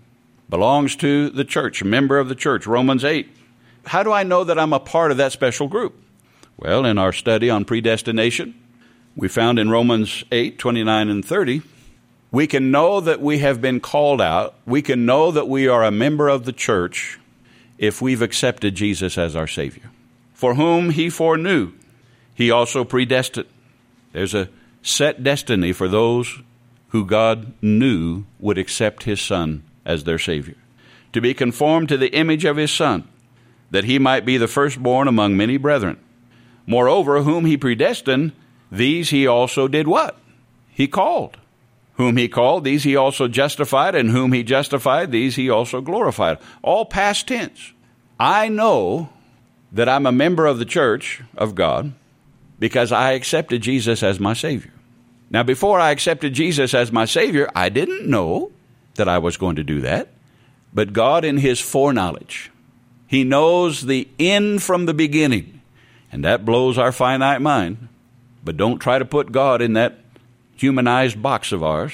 Belongs 0.50 0.96
to 0.96 1.30
the 1.30 1.44
church, 1.44 1.84
member 1.84 2.18
of 2.18 2.28
the 2.28 2.34
church, 2.34 2.66
Romans 2.66 3.04
8. 3.04 3.30
How 3.86 4.02
do 4.02 4.10
I 4.10 4.24
know 4.24 4.42
that 4.42 4.58
I'm 4.58 4.72
a 4.72 4.80
part 4.80 5.12
of 5.12 5.16
that 5.18 5.30
special 5.30 5.68
group? 5.68 5.94
Well, 6.56 6.84
in 6.84 6.98
our 6.98 7.12
study 7.12 7.48
on 7.48 7.64
predestination, 7.64 8.60
we 9.14 9.28
found 9.28 9.60
in 9.60 9.70
Romans 9.70 10.24
8, 10.32 10.58
29 10.58 11.08
and 11.08 11.24
30, 11.24 11.62
we 12.32 12.48
can 12.48 12.72
know 12.72 13.00
that 13.00 13.20
we 13.20 13.38
have 13.38 13.60
been 13.60 13.78
called 13.78 14.20
out. 14.20 14.54
We 14.66 14.82
can 14.82 15.06
know 15.06 15.30
that 15.30 15.48
we 15.48 15.68
are 15.68 15.84
a 15.84 15.92
member 15.92 16.28
of 16.28 16.44
the 16.44 16.52
church 16.52 17.20
if 17.78 18.02
we've 18.02 18.20
accepted 18.20 18.74
Jesus 18.74 19.16
as 19.16 19.36
our 19.36 19.46
Savior. 19.46 19.90
For 20.34 20.54
whom 20.54 20.90
he 20.90 21.10
foreknew, 21.10 21.72
he 22.34 22.50
also 22.50 22.82
predestined. 22.84 23.48
There's 24.12 24.34
a 24.34 24.48
set 24.82 25.22
destiny 25.22 25.72
for 25.72 25.86
those 25.86 26.40
who 26.88 27.04
God 27.04 27.52
knew 27.62 28.24
would 28.40 28.58
accept 28.58 29.04
his 29.04 29.20
Son 29.20 29.62
as 29.84 30.04
their 30.04 30.18
Savior. 30.18 30.56
To 31.12 31.20
be 31.20 31.34
conformed 31.34 31.88
to 31.88 31.96
the 31.96 32.14
image 32.14 32.44
of 32.44 32.56
his 32.56 32.70
Son, 32.70 33.08
that 33.70 33.84
he 33.84 33.98
might 33.98 34.24
be 34.24 34.36
the 34.36 34.48
firstborn 34.48 35.08
among 35.08 35.36
many 35.36 35.56
brethren. 35.56 35.98
Moreover, 36.66 37.22
whom 37.22 37.46
he 37.46 37.56
predestined, 37.56 38.32
these 38.70 39.10
he 39.10 39.26
also 39.26 39.66
did 39.68 39.88
what? 39.88 40.16
He 40.68 40.86
called. 40.86 41.36
Whom 41.94 42.16
he 42.16 42.28
called, 42.28 42.64
these 42.64 42.84
he 42.84 42.96
also 42.96 43.28
justified, 43.28 43.94
and 43.94 44.10
whom 44.10 44.32
he 44.32 44.42
justified, 44.42 45.10
these 45.10 45.36
he 45.36 45.50
also 45.50 45.80
glorified. 45.80 46.38
All 46.62 46.86
past 46.86 47.28
tense. 47.28 47.72
I 48.18 48.48
know 48.48 49.10
that 49.72 49.88
I'm 49.88 50.06
a 50.06 50.12
member 50.12 50.46
of 50.46 50.58
the 50.58 50.64
church 50.64 51.22
of 51.36 51.54
God 51.54 51.92
because 52.58 52.92
I 52.92 53.12
accepted 53.12 53.62
Jesus 53.62 54.02
as 54.02 54.20
my 54.20 54.34
Savior. 54.34 54.72
Now, 55.30 55.42
before 55.42 55.78
I 55.78 55.90
accepted 55.90 56.34
Jesus 56.34 56.74
as 56.74 56.92
my 56.92 57.04
Savior, 57.04 57.50
I 57.54 57.68
didn't 57.68 58.08
know 58.08 58.52
that 58.94 59.08
I 59.08 59.18
was 59.18 59.36
going 59.36 59.56
to 59.56 59.64
do 59.64 59.80
that. 59.80 60.08
But 60.72 60.92
God, 60.92 61.24
in 61.24 61.38
His 61.38 61.60
foreknowledge, 61.60 62.50
He 63.06 63.24
knows 63.24 63.82
the 63.82 64.08
end 64.18 64.62
from 64.62 64.86
the 64.86 64.94
beginning. 64.94 65.60
And 66.12 66.24
that 66.24 66.44
blows 66.44 66.76
our 66.76 66.92
finite 66.92 67.40
mind. 67.40 67.88
But 68.44 68.56
don't 68.56 68.78
try 68.78 68.98
to 68.98 69.04
put 69.04 69.32
God 69.32 69.62
in 69.62 69.74
that 69.74 69.98
humanized 70.56 71.22
box 71.22 71.52
of 71.52 71.62
ours. 71.62 71.92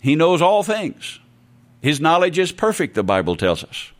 He 0.00 0.16
knows 0.16 0.42
all 0.42 0.62
things. 0.62 1.20
His 1.80 2.00
knowledge 2.00 2.38
is 2.38 2.52
perfect, 2.52 2.94
the 2.94 3.02
Bible 3.02 3.36
tells 3.36 3.64
us. 3.64 3.92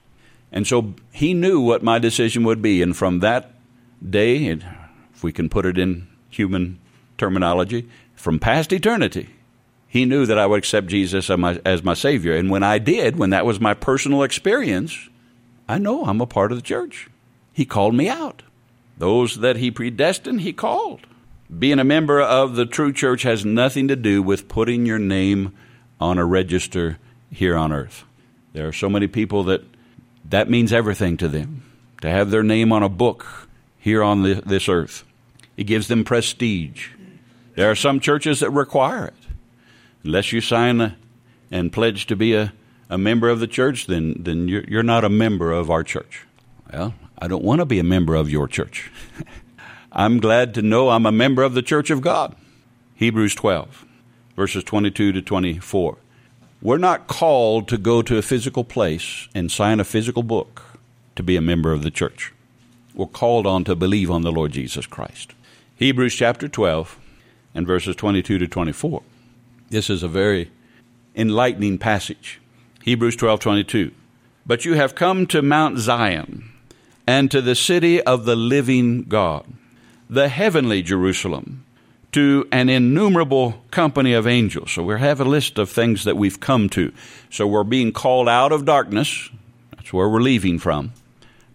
And 0.51 0.67
so 0.67 0.95
he 1.13 1.35
knew 1.35 1.61
what 1.61 1.83
my 1.83 1.99
decision 1.99 2.45
would 2.45 2.63
be. 2.63 2.83
And 2.83 2.97
from 2.97 3.21
that 3.21 3.55
day, 4.09 4.47
if 5.15 5.23
we 5.23 5.33
can 5.33 5.49
put 5.49 5.67
it 5.67 5.79
in 5.79 6.09
human 6.29 6.79
terminology, 7.19 7.89
from 8.15 8.39
past 8.39 8.73
eternity, 8.73 9.31
he 9.93 10.07
knew 10.07 10.25
that 10.25 10.39
I 10.39 10.47
would 10.47 10.57
accept 10.57 10.87
Jesus 10.87 11.29
as 11.29 11.39
my, 11.39 11.61
as 11.67 11.85
my 11.85 11.93
Savior. 11.93 12.35
And 12.35 12.49
when 12.49 12.63
I 12.63 12.79
did, 12.79 13.19
when 13.19 13.29
that 13.29 13.45
was 13.45 13.61
my 13.61 13.75
personal 13.75 14.23
experience, 14.23 15.11
I 15.69 15.77
know 15.77 16.07
I'm 16.07 16.23
a 16.23 16.27
part 16.27 16.51
of 16.51 16.57
the 16.57 16.63
church. 16.63 17.11
He 17.53 17.67
called 17.67 17.95
me 17.95 18.09
out. 18.09 18.43
Those 18.97 19.41
that 19.41 19.57
he 19.57 19.71
predestined, 19.71 20.41
he 20.41 20.55
called. 20.55 21.07
Being 21.59 21.79
a 21.79 21.85
member 21.85 22.23
of 22.23 22.57
the 22.57 22.65
true 22.65 22.91
church 22.91 23.25
has 23.25 23.45
nothing 23.45 23.87
to 23.89 23.95
do 23.95 24.23
with 24.23 24.49
putting 24.49 24.87
your 24.87 24.99
name 24.99 25.55
on 26.01 26.17
a 26.17 26.25
register 26.25 26.97
here 27.31 27.55
on 27.55 27.71
earth. 27.71 28.05
There 28.55 28.67
are 28.67 28.73
so 28.73 28.89
many 28.89 29.09
people 29.09 29.45
that 29.45 29.63
that 30.25 30.49
means 30.49 30.73
everything 30.73 31.19
to 31.19 31.29
them 31.29 31.71
to 32.01 32.09
have 32.09 32.31
their 32.31 32.43
name 32.43 32.73
on 32.73 32.83
a 32.83 32.89
book 32.89 33.47
here 33.79 34.03
on 34.03 34.23
the, 34.23 34.43
this 34.47 34.71
earth. 34.71 35.05
It 35.59 35.65
gives 35.65 35.89
them 35.89 36.03
prestige. 36.03 36.93
There 37.57 37.71
are 37.71 37.75
some 37.75 38.01
churches 38.01 38.41
that 38.41 38.49
require 38.49 39.09
it. 39.09 39.22
Unless 40.05 40.33
you 40.33 40.41
sign 40.41 40.81
a, 40.81 40.97
and 41.51 41.73
pledge 41.73 42.07
to 42.07 42.17
be 42.17 42.35
a, 42.35 42.53
a 42.91 42.99
member 42.99 43.29
of 43.29 43.41
the 43.41 43.47
church, 43.47 43.87
then, 43.87 44.17
then 44.19 44.49
you're, 44.49 44.65
you're 44.65 44.83
not 44.83 45.05
a 45.05 45.09
member 45.09 45.53
of 45.53 45.71
our 45.71 45.85
church. 45.85 46.27
Well, 46.73 46.95
I 47.19 47.29
don't 47.29 47.45
want 47.45 47.61
to 47.61 47.67
be 47.67 47.79
a 47.79 47.85
member 47.85 48.15
of 48.15 48.31
your 48.31 48.49
church. 48.49 48.91
I'm 49.93 50.21
glad 50.21 50.55
to 50.55 50.63
know 50.63 50.89
I'm 50.89 51.07
a 51.07 51.13
member 51.13 51.43
of 51.43 51.55
the 51.55 51.63
church 51.63 51.91
of 51.91 52.01
God. 52.01 52.35
Hebrews 52.95 53.35
12, 53.35 53.85
verses 54.37 54.65
22 54.65 55.13
to 55.13 55.23
24. 55.23 55.99
We're 56.63 56.79
not 56.79 57.09
called 57.09 57.69
to 57.69 57.77
go 57.77 58.03
to 58.03 58.17
a 58.17 58.23
physical 58.23 58.65
place 58.65 59.29
and 59.35 59.51
sign 59.51 59.81
a 59.81 59.85
physical 59.85 60.23
book 60.23 60.63
to 61.17 61.23
be 61.23 61.37
a 61.37 61.41
member 61.41 61.73
of 61.73 61.83
the 61.83 61.91
church. 61.91 62.33
We're 62.95 63.07
called 63.07 63.47
on 63.47 63.65
to 63.65 63.75
believe 63.75 64.11
on 64.11 64.23
the 64.23 64.33
Lord 64.33 64.53
Jesus 64.53 64.87
Christ. 64.87 65.35
Hebrews 65.77 66.15
chapter 66.15 66.49
12 66.49 66.99
and 67.55 67.67
verses 67.67 67.97
22 67.97 68.39
to 68.39 68.47
24. 68.47 69.03
This 69.73 69.89
is 69.89 70.03
a 70.03 70.09
very 70.09 70.51
enlightening 71.17 71.79
passage. 71.79 72.43
Hebrews 72.83 73.17
12:22. 73.17 73.93
But 74.47 74.67
you 74.67 74.75
have 74.75 74.95
come 74.95 75.27
to 75.29 75.41
Mount 75.41 75.79
Zion 75.79 76.51
and 77.07 77.31
to 77.31 77.41
the 77.41 77.55
city 77.55 77.99
of 78.03 78.27
the 78.27 78.37
living 78.37 79.05
God 79.05 79.47
the 80.11 80.29
heavenly 80.29 80.83
Jerusalem 80.83 81.65
to 82.13 82.47
an 82.53 82.69
innumerable 82.69 83.63
company 83.71 84.13
of 84.13 84.27
angels. 84.27 84.73
So 84.73 84.83
we 84.83 85.01
have 85.01 85.23
a 85.23 85.25
list 85.25 85.59
of 85.59 85.71
things 85.71 86.05
that 86.05 86.19
we've 86.19 86.39
come 86.39 86.69
to. 86.69 86.93
So 87.31 87.47
we're 87.47 87.65
being 87.65 87.93
called 87.93 88.29
out 88.29 88.53
of 88.53 88.67
darkness. 88.67 89.31
That's 89.75 89.91
where 89.91 90.11
we're 90.11 90.21
leaving 90.21 90.59
from. 90.59 90.93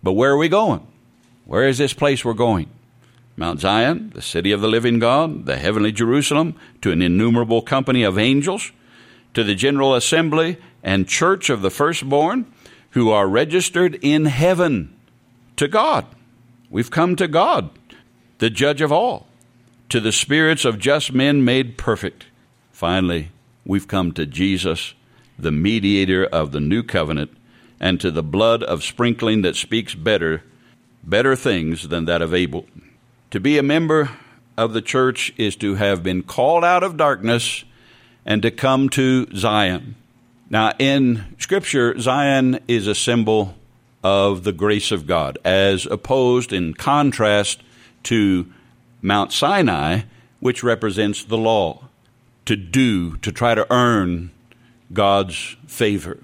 But 0.01 0.13
where 0.13 0.31
are 0.31 0.37
we 0.37 0.49
going? 0.49 0.87
Where 1.45 1.67
is 1.67 1.77
this 1.77 1.93
place 1.93 2.25
we're 2.25 2.33
going? 2.33 2.67
Mount 3.39 3.59
Zion, 3.59 4.11
the 4.15 4.21
city 4.21 4.51
of 4.51 4.61
the 4.61 4.67
living 4.67 4.97
God, 4.97 5.45
the 5.45 5.57
heavenly 5.57 5.91
Jerusalem, 5.91 6.55
to 6.81 6.91
an 6.91 7.03
innumerable 7.03 7.61
company 7.61 8.01
of 8.01 8.17
angels, 8.17 8.71
to 9.35 9.43
the 9.43 9.53
general 9.53 9.93
assembly 9.93 10.57
and 10.81 11.07
church 11.07 11.51
of 11.51 11.61
the 11.61 11.69
firstborn 11.69 12.51
who 12.91 13.11
are 13.11 13.27
registered 13.27 13.99
in 14.01 14.25
heaven, 14.25 14.91
to 15.55 15.67
God. 15.67 16.07
We've 16.71 16.89
come 16.89 17.15
to 17.15 17.27
God 17.27 17.69
the 18.39 18.49
judge 18.49 18.81
of 18.81 18.91
all, 18.91 19.27
to 19.89 19.99
the 19.99 20.11
spirits 20.11 20.65
of 20.65 20.79
just 20.79 21.13
men 21.13 21.45
made 21.45 21.77
perfect. 21.77 22.25
Finally, 22.71 23.29
we've 23.65 23.87
come 23.87 24.11
to 24.13 24.25
Jesus, 24.25 24.95
the 25.37 25.51
mediator 25.51 26.25
of 26.25 26.51
the 26.51 26.59
new 26.59 26.81
covenant, 26.81 27.31
and 27.79 28.01
to 28.01 28.09
the 28.09 28.23
blood 28.23 28.63
of 28.63 28.83
sprinkling 28.83 29.43
that 29.43 29.55
speaks 29.55 29.93
better, 29.93 30.43
better 31.03 31.35
things 31.35 31.89
than 31.89 32.05
that 32.05 32.21
of 32.23 32.33
Abel. 32.33 32.65
To 33.31 33.41
be 33.41 33.57
a 33.57 33.63
member 33.63 34.09
of 34.55 34.71
the 34.71 34.81
church 34.81 35.33
is 35.35 35.57
to 35.57 35.75
have 35.75 36.01
been 36.01 36.23
called 36.23 36.63
out 36.63 36.81
of 36.81 36.95
darkness 36.95 37.65
and 38.25 38.41
to 38.41 38.51
come 38.51 38.87
to 38.91 39.27
Zion. 39.35 39.95
Now, 40.49 40.71
in 40.79 41.35
Scripture, 41.37 41.99
Zion 41.99 42.59
is 42.69 42.87
a 42.87 42.95
symbol 42.95 43.55
of 44.01 44.45
the 44.45 44.53
grace 44.53 44.93
of 44.93 45.07
God, 45.07 45.37
as 45.43 45.85
opposed 45.85 46.53
in 46.53 46.73
contrast 46.73 47.61
to 48.03 48.47
Mount 49.01 49.33
Sinai, 49.33 50.03
which 50.39 50.63
represents 50.63 51.25
the 51.25 51.37
law, 51.37 51.83
to 52.45 52.55
do, 52.55 53.17
to 53.17 53.31
try 53.33 53.55
to 53.55 53.67
earn 53.69 54.31
God's 54.93 55.57
favor. 55.67 56.23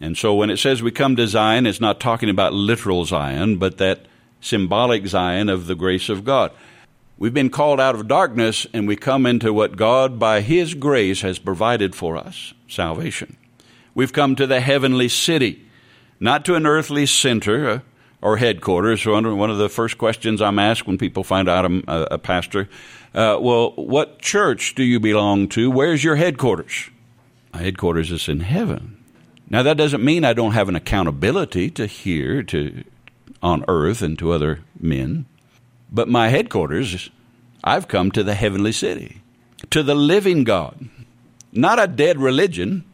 And 0.00 0.18
so 0.18 0.34
when 0.34 0.50
it 0.50 0.58
says 0.58 0.82
we 0.82 0.90
come 0.90 1.14
to 1.14 1.28
Zion, 1.28 1.66
it's 1.66 1.80
not 1.80 2.00
talking 2.00 2.28
about 2.28 2.52
literal 2.52 3.04
Zion, 3.04 3.58
but 3.58 3.78
that 3.78 4.06
symbolic 4.42 5.06
Zion 5.06 5.48
of 5.48 5.66
the 5.66 5.74
grace 5.74 6.10
of 6.10 6.24
God. 6.24 6.52
We've 7.16 7.32
been 7.32 7.50
called 7.50 7.80
out 7.80 7.94
of 7.94 8.08
darkness 8.08 8.66
and 8.74 8.86
we 8.86 8.96
come 8.96 9.24
into 9.24 9.52
what 9.52 9.76
God, 9.76 10.18
by 10.18 10.40
His 10.40 10.74
grace, 10.74 11.22
has 11.22 11.38
provided 11.38 11.94
for 11.94 12.16
us 12.16 12.52
salvation. 12.68 13.36
We've 13.94 14.12
come 14.12 14.34
to 14.36 14.46
the 14.46 14.60
heavenly 14.60 15.08
city, 15.08 15.64
not 16.18 16.44
to 16.46 16.56
an 16.56 16.66
earthly 16.66 17.06
center 17.06 17.68
uh, 17.68 17.78
or 18.20 18.38
headquarters. 18.38 19.06
One 19.06 19.24
of 19.24 19.58
the 19.58 19.68
first 19.68 19.98
questions 19.98 20.42
I'm 20.42 20.58
asked 20.58 20.86
when 20.86 20.98
people 20.98 21.22
find 21.22 21.48
out 21.48 21.64
I'm 21.64 21.84
a, 21.86 22.18
pastor, 22.18 22.68
uh, 23.14 23.38
well, 23.40 23.72
what 23.76 24.20
church 24.20 24.74
do 24.74 24.82
you 24.82 24.98
belong 24.98 25.48
to? 25.50 25.70
Where's 25.70 26.02
your 26.02 26.16
headquarters? 26.16 26.90
My 27.52 27.60
headquarters 27.60 28.10
is 28.10 28.28
in 28.28 28.40
heaven. 28.40 28.96
Now 29.50 29.62
that 29.62 29.76
doesn't 29.76 30.02
mean 30.02 30.24
I 30.24 30.32
don't 30.32 30.52
have 30.52 30.68
an 30.68 30.76
accountability 30.76 31.70
to 31.72 31.86
here 31.86 32.42
to 32.44 32.84
on 33.42 33.64
earth 33.68 34.02
and 34.02 34.18
to 34.18 34.32
other 34.32 34.60
men. 34.78 35.26
But 35.90 36.08
my 36.08 36.28
headquarters, 36.28 37.10
I've 37.64 37.88
come 37.88 38.10
to 38.12 38.22
the 38.22 38.34
heavenly 38.34 38.72
city, 38.72 39.20
to 39.70 39.82
the 39.82 39.94
living 39.94 40.44
God. 40.44 40.88
Not 41.52 41.82
a 41.82 41.86
dead 41.86 42.18
religion, 42.18 42.84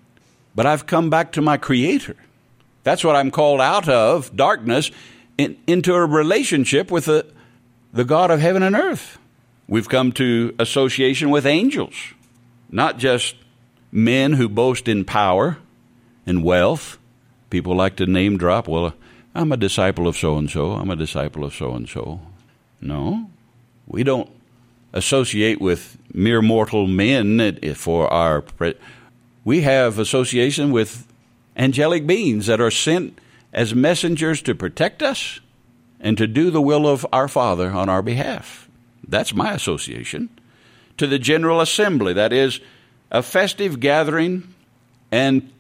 but 0.54 0.66
I've 0.66 0.86
come 0.86 1.10
back 1.10 1.32
to 1.32 1.42
my 1.42 1.56
Creator. 1.56 2.16
That's 2.82 3.04
what 3.04 3.16
I'm 3.16 3.30
called 3.30 3.60
out 3.60 3.88
of 3.88 4.34
darkness 4.34 4.90
in, 5.36 5.56
into 5.66 5.94
a 5.94 6.04
relationship 6.04 6.90
with 6.90 7.04
the, 7.04 7.26
the 7.92 8.04
God 8.04 8.30
of 8.30 8.40
heaven 8.40 8.62
and 8.62 8.74
earth. 8.74 9.18
We've 9.68 9.88
come 9.88 10.12
to 10.12 10.54
association 10.58 11.30
with 11.30 11.46
angels, 11.46 11.94
not 12.70 12.98
just 12.98 13.36
men 13.92 14.32
who 14.32 14.48
boast 14.48 14.88
in 14.88 15.04
power 15.04 15.58
and 16.26 16.42
wealth. 16.42 16.98
People 17.50 17.76
like 17.76 17.96
to 17.96 18.06
name 18.06 18.38
drop. 18.38 18.66
Well, 18.66 18.94
I'm 19.38 19.52
a 19.52 19.56
disciple 19.56 20.08
of 20.08 20.16
so 20.16 20.36
and 20.36 20.50
so. 20.50 20.72
I'm 20.72 20.90
a 20.90 20.96
disciple 20.96 21.44
of 21.44 21.54
so 21.54 21.72
and 21.72 21.88
so. 21.88 22.20
No, 22.80 23.30
we 23.86 24.02
don't 24.02 24.28
associate 24.92 25.60
with 25.60 25.96
mere 26.12 26.42
mortal 26.42 26.88
men 26.88 27.40
eh, 27.40 27.74
for 27.74 28.12
our. 28.12 28.42
We 29.44 29.60
have 29.60 30.00
association 30.00 30.72
with 30.72 31.06
angelic 31.56 32.04
beings 32.04 32.46
that 32.46 32.60
are 32.60 32.72
sent 32.72 33.16
as 33.52 33.76
messengers 33.76 34.42
to 34.42 34.56
protect 34.56 35.04
us 35.04 35.38
and 36.00 36.18
to 36.18 36.26
do 36.26 36.50
the 36.50 36.60
will 36.60 36.88
of 36.88 37.06
our 37.12 37.28
Father 37.28 37.70
on 37.70 37.88
our 37.88 38.02
behalf. 38.02 38.68
That's 39.06 39.32
my 39.32 39.52
association. 39.52 40.30
To 40.96 41.06
the 41.06 41.20
General 41.20 41.60
Assembly, 41.60 42.12
that 42.12 42.32
is 42.32 42.58
a 43.12 43.22
festive 43.22 43.78
gathering 43.78 44.52
and 45.12 45.52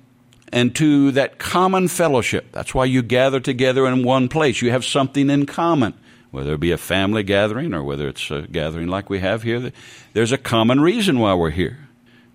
and 0.52 0.74
to 0.76 1.10
that 1.12 1.38
common 1.38 1.88
fellowship. 1.88 2.52
That's 2.52 2.74
why 2.74 2.86
you 2.86 3.02
gather 3.02 3.40
together 3.40 3.86
in 3.86 4.04
one 4.04 4.28
place. 4.28 4.62
You 4.62 4.70
have 4.70 4.84
something 4.84 5.30
in 5.30 5.46
common 5.46 5.94
whether 6.30 6.54
it 6.54 6.60
be 6.60 6.72
a 6.72 6.78
family 6.78 7.22
gathering 7.22 7.72
or 7.72 7.82
whether 7.82 8.08
it's 8.08 8.30
a 8.30 8.42
gathering 8.42 8.88
like 8.88 9.08
we 9.08 9.20
have 9.20 9.42
here, 9.42 9.72
there's 10.12 10.32
a 10.32 10.38
common 10.38 10.80
reason 10.80 11.18
why 11.18 11.34
we're 11.34 11.50
here. 11.50 11.88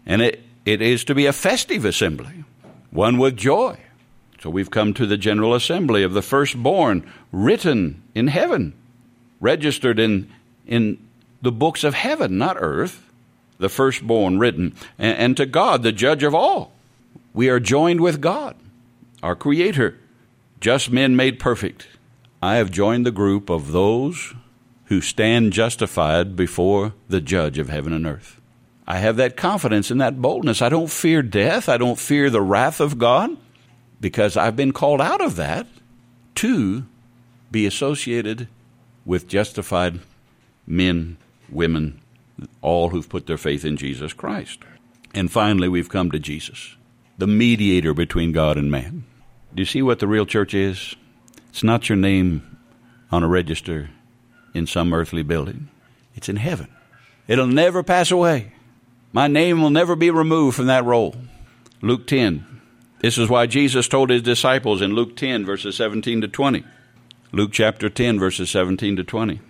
And 0.05 0.21
it, 0.21 0.41
it 0.65 0.81
is 0.81 1.03
to 1.05 1.15
be 1.15 1.25
a 1.25 1.33
festive 1.33 1.85
assembly, 1.85 2.43
one 2.91 3.17
with 3.17 3.37
joy. 3.37 3.77
So 4.41 4.49
we've 4.49 4.71
come 4.71 4.93
to 4.95 5.05
the 5.05 5.17
General 5.17 5.53
Assembly 5.53 6.03
of 6.03 6.13
the 6.13 6.21
firstborn, 6.21 7.09
written 7.31 8.03
in 8.13 8.27
heaven, 8.27 8.73
registered 9.39 9.99
in, 9.99 10.29
in 10.67 10.97
the 11.41 11.51
books 11.51 11.83
of 11.83 11.93
heaven, 11.93 12.37
not 12.37 12.57
earth, 12.59 13.09
the 13.57 13.69
firstborn 13.69 14.39
written, 14.39 14.75
and, 14.97 15.17
and 15.17 15.37
to 15.37 15.45
God, 15.45 15.83
the 15.83 15.93
judge 15.93 16.23
of 16.23 16.35
all. 16.35 16.72
We 17.33 17.49
are 17.49 17.59
joined 17.59 18.01
with 18.01 18.21
God, 18.21 18.55
our 19.21 19.35
Creator, 19.35 19.97
just 20.59 20.91
men 20.91 21.15
made 21.15 21.39
perfect 21.39 21.87
I 22.43 22.57
have 22.57 22.71
joined 22.71 23.05
the 23.05 23.11
group 23.11 23.49
of 23.49 23.71
those 23.71 24.33
who 24.87 24.99
stand 24.99 25.53
justified 25.53 26.35
before 26.35 26.93
the 27.07 27.21
judge 27.21 27.57
of 27.57 27.69
heaven 27.69 27.93
and 27.93 28.05
earth. 28.05 28.41
I 28.85 28.97
have 28.97 29.15
that 29.15 29.37
confidence 29.37 29.89
and 29.89 30.01
that 30.01 30.21
boldness. 30.21 30.61
I 30.61 30.67
don't 30.67 30.91
fear 30.91 31.21
death. 31.21 31.69
I 31.69 31.77
don't 31.77 31.97
fear 31.97 32.29
the 32.29 32.41
wrath 32.41 32.81
of 32.81 32.97
God 32.97 33.37
because 34.01 34.35
I've 34.35 34.57
been 34.57 34.73
called 34.73 34.99
out 34.99 35.21
of 35.21 35.37
that 35.37 35.67
to 36.35 36.85
be 37.49 37.65
associated 37.65 38.49
with 39.05 39.29
justified 39.29 40.01
men, 40.67 41.15
women, 41.49 42.01
all 42.61 42.89
who've 42.89 43.07
put 43.07 43.25
their 43.25 43.37
faith 43.37 43.63
in 43.63 43.77
Jesus 43.77 44.11
Christ. 44.11 44.59
And 45.13 45.31
finally, 45.31 45.69
we've 45.69 45.87
come 45.87 46.11
to 46.11 46.19
Jesus, 46.19 46.75
the 47.17 47.27
mediator 47.27 47.93
between 47.93 48.31
God 48.31 48.57
and 48.57 48.71
man. 48.71 49.03
Do 49.53 49.61
you 49.61 49.65
see 49.65 49.81
what 49.81 49.99
the 49.99 50.07
real 50.07 50.25
church 50.25 50.53
is? 50.53 50.95
It's 51.49 51.63
not 51.63 51.89
your 51.89 51.95
name 51.95 52.57
on 53.11 53.23
a 53.23 53.27
register 53.27 53.89
in 54.53 54.67
some 54.67 54.93
earthly 54.93 55.23
building, 55.23 55.69
it's 56.15 56.29
in 56.29 56.37
heaven. 56.37 56.67
It'll 57.27 57.47
never 57.47 57.83
pass 57.83 58.11
away. 58.11 58.53
My 59.11 59.27
name 59.27 59.61
will 59.61 59.69
never 59.69 59.95
be 59.95 60.09
removed 60.09 60.55
from 60.55 60.67
that 60.67 60.85
roll. 60.85 61.15
Luke 61.81 62.07
10. 62.07 62.45
This 62.99 63.17
is 63.17 63.29
why 63.29 63.45
Jesus 63.45 63.87
told 63.87 64.09
his 64.09 64.21
disciples 64.21 64.81
in 64.81 64.93
Luke 64.93 65.15
10, 65.15 65.45
verses 65.45 65.75
17 65.75 66.21
to 66.21 66.27
20. 66.27 66.63
Luke 67.31 67.51
chapter 67.51 67.89
10, 67.89 68.19
verses 68.19 68.49
17 68.49 68.95
to 68.95 69.03
20. 69.03 69.41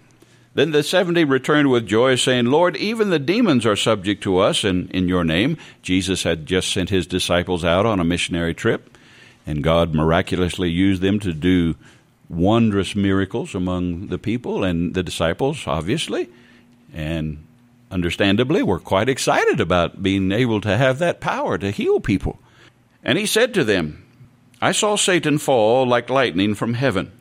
Then 0.56 0.72
the 0.72 0.84
seventy 0.84 1.24
returned 1.24 1.72
with 1.72 1.88
joy, 1.88 2.16
saying, 2.16 2.46
Lord, 2.46 2.78
even 2.78 3.10
the 3.10 3.18
demons 3.18 3.66
are 3.66 3.76
subject 3.76 4.22
to 4.24 4.38
us 4.38 4.64
in, 4.64 4.88
in 4.90 5.08
your 5.08 5.24
name. 5.24 5.58
Jesus 5.82 6.24
had 6.24 6.46
just 6.46 6.72
sent 6.72 6.90
his 6.90 7.08
disciples 7.08 7.66
out 7.66 7.88
on 7.88 8.00
a 8.00 8.04
missionary 8.04 8.54
trip, 8.54 8.96
and 9.48 9.64
God 9.64 9.96
miraculously 9.96 10.70
used 10.70 11.02
them 11.02 11.20
to 11.22 11.34
do 11.34 11.76
wondrous 12.30 12.96
miracles 12.96 13.56
among 13.56 14.08
the 14.08 14.20
people 14.20 14.64
and 14.64 14.94
the 14.94 15.04
disciples, 15.04 15.64
obviously. 15.66 16.30
And 16.94 17.46
understandably, 17.90 18.62
were 18.62 18.80
quite 18.80 19.10
excited 19.10 19.60
about 19.60 20.04
being 20.04 20.32
able 20.32 20.62
to 20.62 20.78
have 20.78 21.00
that 21.00 21.20
power 21.20 21.58
to 21.58 21.72
heal 21.72 22.00
people. 22.00 22.40
And 23.04 23.18
he 23.18 23.26
said 23.26 23.54
to 23.56 23.64
them, 23.64 24.06
I 24.62 24.72
saw 24.72 24.96
Satan 24.96 25.40
fall 25.40 25.88
like 25.88 26.10
lightning 26.10 26.56
from 26.56 26.76
heaven. 26.76 27.12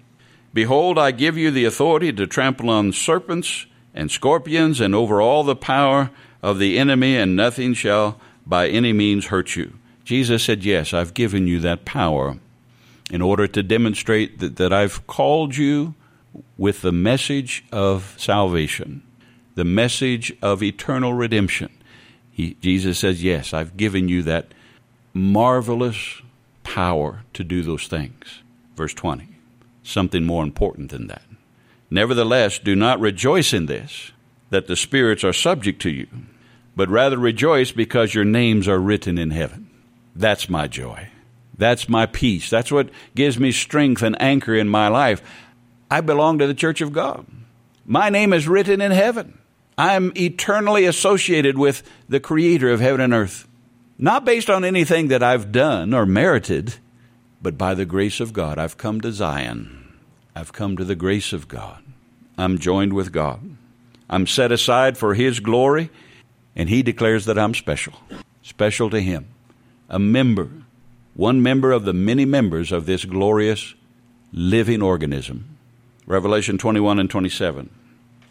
Behold, 0.54 0.98
I 0.98 1.10
give 1.10 1.38
you 1.38 1.50
the 1.50 1.64
authority 1.64 2.12
to 2.12 2.26
trample 2.26 2.68
on 2.68 2.92
serpents 2.92 3.66
and 3.94 4.10
scorpions 4.10 4.80
and 4.80 4.94
over 4.94 5.20
all 5.20 5.44
the 5.44 5.56
power 5.56 6.10
of 6.42 6.58
the 6.58 6.78
enemy, 6.78 7.16
and 7.16 7.36
nothing 7.36 7.74
shall 7.74 8.20
by 8.46 8.68
any 8.68 8.92
means 8.92 9.26
hurt 9.26 9.56
you. 9.56 9.74
Jesus 10.04 10.44
said, 10.44 10.64
Yes, 10.64 10.92
I've 10.92 11.14
given 11.14 11.46
you 11.46 11.60
that 11.60 11.84
power 11.84 12.38
in 13.10 13.22
order 13.22 13.46
to 13.46 13.62
demonstrate 13.62 14.40
that, 14.40 14.56
that 14.56 14.72
I've 14.72 15.06
called 15.06 15.56
you 15.56 15.94
with 16.56 16.82
the 16.82 16.92
message 16.92 17.64
of 17.70 18.14
salvation, 18.18 19.02
the 19.54 19.64
message 19.64 20.32
of 20.42 20.62
eternal 20.62 21.12
redemption. 21.12 21.70
He, 22.30 22.54
Jesus 22.54 22.98
says, 22.98 23.22
Yes, 23.22 23.54
I've 23.54 23.76
given 23.76 24.08
you 24.08 24.22
that 24.22 24.52
marvelous 25.14 26.22
power 26.64 27.22
to 27.34 27.44
do 27.44 27.62
those 27.62 27.86
things. 27.86 28.42
Verse 28.76 28.94
20. 28.94 29.31
Something 29.82 30.24
more 30.24 30.44
important 30.44 30.90
than 30.90 31.08
that. 31.08 31.22
Nevertheless, 31.90 32.58
do 32.58 32.74
not 32.74 33.00
rejoice 33.00 33.52
in 33.52 33.66
this, 33.66 34.12
that 34.50 34.66
the 34.66 34.76
spirits 34.76 35.24
are 35.24 35.32
subject 35.32 35.82
to 35.82 35.90
you, 35.90 36.06
but 36.74 36.88
rather 36.88 37.18
rejoice 37.18 37.72
because 37.72 38.14
your 38.14 38.24
names 38.24 38.66
are 38.68 38.78
written 38.78 39.18
in 39.18 39.30
heaven. 39.30 39.68
That's 40.14 40.48
my 40.48 40.68
joy. 40.68 41.08
That's 41.56 41.88
my 41.88 42.06
peace. 42.06 42.48
That's 42.48 42.72
what 42.72 42.90
gives 43.14 43.38
me 43.38 43.52
strength 43.52 44.02
and 44.02 44.20
anchor 44.20 44.54
in 44.54 44.68
my 44.68 44.88
life. 44.88 45.22
I 45.90 46.00
belong 46.00 46.38
to 46.38 46.46
the 46.46 46.54
church 46.54 46.80
of 46.80 46.92
God. 46.92 47.26
My 47.84 48.08
name 48.08 48.32
is 48.32 48.48
written 48.48 48.80
in 48.80 48.92
heaven. 48.92 49.38
I'm 49.76 50.12
eternally 50.16 50.86
associated 50.86 51.58
with 51.58 51.82
the 52.08 52.20
creator 52.20 52.70
of 52.70 52.80
heaven 52.80 53.00
and 53.00 53.12
earth. 53.12 53.48
Not 53.98 54.24
based 54.24 54.48
on 54.50 54.64
anything 54.64 55.08
that 55.08 55.22
I've 55.22 55.52
done 55.52 55.92
or 55.94 56.06
merited, 56.06 56.76
but 57.42 57.58
by 57.58 57.74
the 57.74 57.84
grace 57.84 58.20
of 58.20 58.32
God. 58.32 58.58
I've 58.58 58.78
come 58.78 59.00
to 59.00 59.12
Zion. 59.12 59.92
I've 60.34 60.52
come 60.52 60.76
to 60.76 60.84
the 60.84 60.94
grace 60.94 61.32
of 61.32 61.48
God. 61.48 61.82
I'm 62.38 62.58
joined 62.58 62.94
with 62.94 63.12
God. 63.12 63.56
I'm 64.08 64.26
set 64.26 64.52
aside 64.52 64.96
for 64.96 65.14
His 65.14 65.40
glory, 65.40 65.90
and 66.56 66.68
He 66.68 66.82
declares 66.82 67.26
that 67.26 67.38
I'm 67.38 67.54
special, 67.54 67.94
special 68.42 68.88
to 68.90 69.00
Him, 69.00 69.26
a 69.88 69.98
member 69.98 70.48
one 71.14 71.42
member 71.42 71.72
of 71.72 71.84
the 71.84 71.92
many 71.92 72.24
members 72.24 72.72
of 72.72 72.86
this 72.86 73.04
glorious 73.04 73.74
living 74.32 74.80
organism. 74.80 75.58
Revelation 76.06 76.56
21 76.56 76.98
and 76.98 77.10
27. 77.10 77.68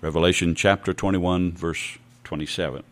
Revelation 0.01 0.55
chapter 0.55 0.93
21, 0.93 1.51
verse 1.51 1.99
27. 2.23 2.83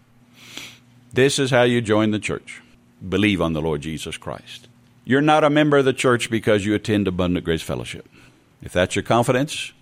This 1.11 1.39
is 1.39 1.49
how 1.49 1.63
you 1.63 1.81
join 1.81 2.11
the 2.11 2.19
church 2.19 2.61
believe 3.07 3.41
on 3.41 3.53
the 3.53 3.61
Lord 3.61 3.81
Jesus 3.81 4.17
Christ. 4.17 4.68
You're 5.09 5.21
not 5.21 5.43
a 5.43 5.49
member 5.49 5.79
of 5.79 5.85
the 5.85 5.91
church 5.91 6.29
because 6.29 6.63
you 6.63 6.75
attend 6.75 7.07
Abundant 7.07 7.43
Grace 7.43 7.63
Fellowship. 7.63 8.07
If 8.61 8.73
that's 8.73 8.95
your 8.95 9.01
confidence, 9.01 9.73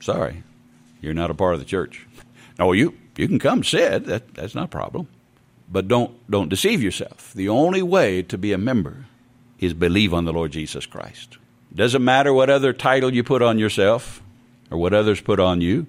sorry, 0.00 0.42
you're 1.02 1.12
not 1.12 1.30
a 1.30 1.34
part 1.34 1.52
of 1.52 1.60
the 1.60 1.66
church. 1.66 2.06
No, 2.58 2.72
you 2.72 2.96
you 3.14 3.28
can 3.28 3.38
come 3.38 3.62
sit. 3.62 4.06
That 4.06 4.32
that's 4.32 4.54
not 4.54 4.64
a 4.64 4.68
problem. 4.68 5.06
But 5.70 5.86
don't 5.86 6.12
don't 6.30 6.48
deceive 6.48 6.82
yourself. 6.82 7.34
The 7.34 7.50
only 7.50 7.82
way 7.82 8.22
to 8.22 8.38
be 8.38 8.54
a 8.54 8.58
member 8.58 9.04
is 9.58 9.74
believe 9.74 10.14
on 10.14 10.24
the 10.24 10.32
Lord 10.32 10.52
Jesus 10.52 10.86
Christ. 10.86 11.36
Doesn't 11.74 12.02
matter 12.02 12.32
what 12.32 12.48
other 12.48 12.72
title 12.72 13.12
you 13.12 13.22
put 13.22 13.42
on 13.42 13.58
yourself 13.58 14.22
or 14.70 14.78
what 14.78 14.94
others 14.94 15.20
put 15.20 15.38
on 15.40 15.60
you. 15.60 15.88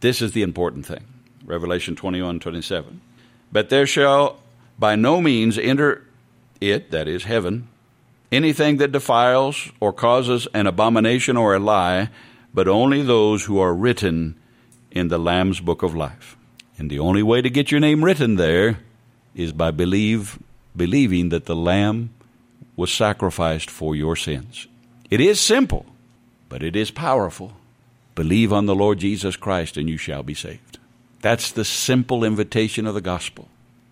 This 0.00 0.20
is 0.20 0.32
the 0.32 0.42
important 0.42 0.84
thing. 0.84 1.04
Revelation 1.46 1.96
21 1.96 2.40
27. 2.40 3.00
But 3.50 3.70
there 3.70 3.86
shall 3.86 4.38
by 4.78 4.96
no 4.96 5.22
means 5.22 5.56
enter 5.56 6.04
it, 6.60 6.90
that 6.90 7.08
is, 7.08 7.24
heaven, 7.24 7.68
anything 8.30 8.76
that 8.78 8.92
defiles 8.92 9.70
or 9.80 9.92
causes 9.92 10.46
an 10.54 10.66
abomination 10.66 11.36
or 11.36 11.54
a 11.54 11.58
lie, 11.58 12.10
but 12.52 12.68
only 12.68 13.02
those 13.02 13.44
who 13.44 13.58
are 13.58 13.74
written 13.74 14.38
in 14.90 15.08
the 15.08 15.18
Lamb's 15.18 15.60
book 15.60 15.82
of 15.82 15.94
life. 15.94 16.36
And 16.78 16.90
the 16.90 16.98
only 16.98 17.22
way 17.22 17.42
to 17.42 17.50
get 17.50 17.70
your 17.70 17.80
name 17.80 18.04
written 18.04 18.36
there 18.36 18.78
is 19.34 19.52
by 19.52 19.70
believe 19.70 20.38
believing 20.76 21.30
that 21.30 21.46
the 21.46 21.56
lamb 21.56 22.10
was 22.76 22.92
sacrificed 22.92 23.68
for 23.68 23.96
your 23.96 24.14
sins. 24.14 24.68
It 25.10 25.20
is 25.20 25.40
simple, 25.40 25.86
but 26.48 26.62
it 26.62 26.76
is 26.76 26.90
powerful. 26.90 27.52
Believe 28.14 28.52
on 28.52 28.66
the 28.66 28.74
Lord 28.74 28.98
Jesus 28.98 29.36
Christ 29.36 29.76
and 29.76 29.88
you 29.88 29.96
shall 29.96 30.22
be 30.22 30.34
saved. 30.34 30.78
That's 31.20 31.50
the 31.50 31.64
simple 31.64 32.22
invitation 32.22 32.86
of 32.86 32.94
the 32.94 33.00
gospel. 33.00 33.48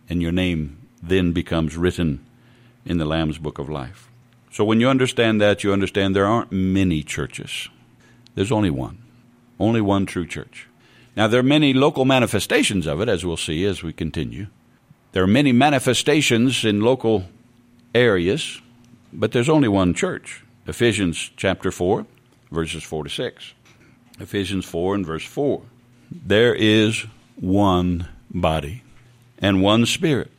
And 0.09 0.22
your 0.22 0.33
name 0.33 0.79
then 1.03 1.33
becomes 1.33 1.77
written 1.77 2.25
in 2.85 2.99
the 2.99 3.05
Lamb's 3.05 3.38
book 3.38 3.59
of 3.59 3.68
life. 3.68 4.09
So 4.57 4.64
when 4.64 4.81
you 4.81 4.88
understand 4.88 5.38
that, 5.42 5.62
you 5.62 5.75
understand 5.75 6.16
there 6.16 6.25
aren't 6.25 6.51
many 6.51 7.03
churches. 7.03 7.69
There's 8.35 8.51
only 8.51 8.71
one. 8.71 8.97
Only 9.61 9.83
one 9.83 10.07
true 10.07 10.25
church. 10.27 10.66
Now, 11.14 11.27
there 11.27 11.40
are 11.40 11.53
many 11.59 11.75
local 11.75 12.07
manifestations 12.07 12.87
of 12.87 13.03
it, 13.03 13.09
as 13.11 13.23
we'll 13.23 13.37
see 13.37 13.66
as 13.66 13.83
we 13.83 13.92
continue. 13.92 14.47
There 15.12 15.23
are 15.23 15.27
many 15.27 15.53
manifestations 15.53 16.64
in 16.64 16.81
local 16.81 17.27
areas, 17.95 18.62
but 19.12 19.33
there's 19.33 19.51
only 19.51 19.69
one 19.69 19.92
church. 19.92 20.42
Ephesians 20.66 21.33
chapter 21.37 21.71
4, 21.71 22.07
verses 22.51 22.83
4 22.83 23.05
to 23.05 23.11
6. 23.11 23.53
Ephesians 24.21 24.64
4 24.64 24.95
and 24.95 25.05
verse 25.05 25.27
4. 25.27 25.61
There 26.11 26.55
is 26.55 27.05
one 27.35 28.09
body 28.31 28.85
and 29.38 29.61
one 29.61 29.85
spirit, 29.85 30.33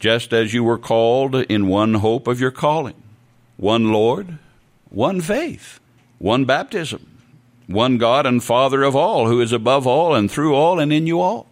just 0.00 0.32
as 0.32 0.52
you 0.52 0.64
were 0.64 0.78
called 0.78 1.36
in 1.36 1.68
one 1.68 1.94
hope 1.94 2.26
of 2.26 2.40
your 2.40 2.50
calling, 2.50 2.96
one 3.62 3.92
Lord, 3.92 4.38
one 4.90 5.20
faith, 5.20 5.80
one 6.18 6.44
baptism 6.44 7.12
one 7.66 7.98
God 7.98 8.26
and 8.26 8.42
Father 8.42 8.82
of 8.82 8.94
all, 8.94 9.26
who 9.26 9.40
is 9.40 9.52
above 9.52 9.86
all 9.86 10.14
and 10.14 10.30
through 10.30 10.54
all 10.54 10.78
and 10.78 10.92
in 10.92 11.06
you 11.06 11.20
all. 11.20 11.46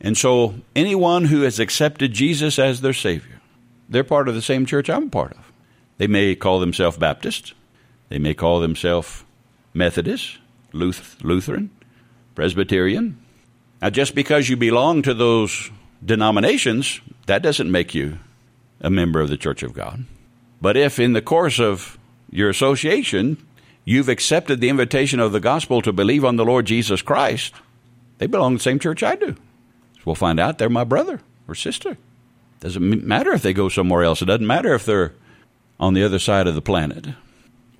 And 0.00 0.16
so, 0.16 0.54
anyone 0.76 1.24
who 1.26 1.42
has 1.42 1.58
accepted 1.58 2.12
Jesus 2.12 2.58
as 2.58 2.80
their 2.80 2.92
Savior, 2.92 3.40
they're 3.88 4.04
part 4.04 4.28
of 4.28 4.34
the 4.34 4.42
same 4.42 4.66
church 4.66 4.90
I'm 4.90 5.08
part 5.10 5.32
of. 5.32 5.52
They 5.96 6.06
may 6.06 6.34
call 6.34 6.60
themselves 6.60 6.98
Baptist, 6.98 7.54
they 8.08 8.18
may 8.18 8.34
call 8.34 8.60
themselves 8.60 9.24
Methodist, 9.72 10.38
Lutheran, 10.72 11.70
Presbyterian. 12.34 13.18
Now, 13.80 13.90
just 13.90 14.14
because 14.14 14.48
you 14.48 14.56
belong 14.56 15.02
to 15.02 15.14
those 15.14 15.70
denominations, 16.04 17.00
that 17.26 17.42
doesn't 17.42 17.70
make 17.70 17.94
you 17.94 18.18
a 18.80 18.90
member 18.90 19.20
of 19.20 19.28
the 19.28 19.36
Church 19.36 19.62
of 19.62 19.72
God. 19.72 20.04
But 20.64 20.78
if 20.78 20.98
in 20.98 21.12
the 21.12 21.20
course 21.20 21.60
of 21.60 21.98
your 22.30 22.48
association 22.48 23.36
you've 23.84 24.08
accepted 24.08 24.62
the 24.62 24.70
invitation 24.70 25.20
of 25.20 25.30
the 25.30 25.38
gospel 25.38 25.82
to 25.82 25.92
believe 25.92 26.24
on 26.24 26.36
the 26.36 26.44
Lord 26.46 26.64
Jesus 26.64 27.02
Christ, 27.02 27.52
they 28.16 28.26
belong 28.26 28.54
to 28.54 28.56
the 28.56 28.62
same 28.62 28.78
church 28.78 29.02
I 29.02 29.14
do. 29.14 29.34
So 29.34 30.02
we'll 30.06 30.14
find 30.14 30.40
out 30.40 30.56
they're 30.56 30.70
my 30.70 30.84
brother 30.84 31.20
or 31.46 31.54
sister. 31.54 31.98
Doesn't 32.60 33.04
matter 33.04 33.34
if 33.34 33.42
they 33.42 33.52
go 33.52 33.68
somewhere 33.68 34.04
else. 34.04 34.22
It 34.22 34.24
doesn't 34.24 34.46
matter 34.46 34.72
if 34.72 34.86
they're 34.86 35.12
on 35.78 35.92
the 35.92 36.02
other 36.02 36.18
side 36.18 36.46
of 36.46 36.54
the 36.54 36.62
planet. 36.62 37.08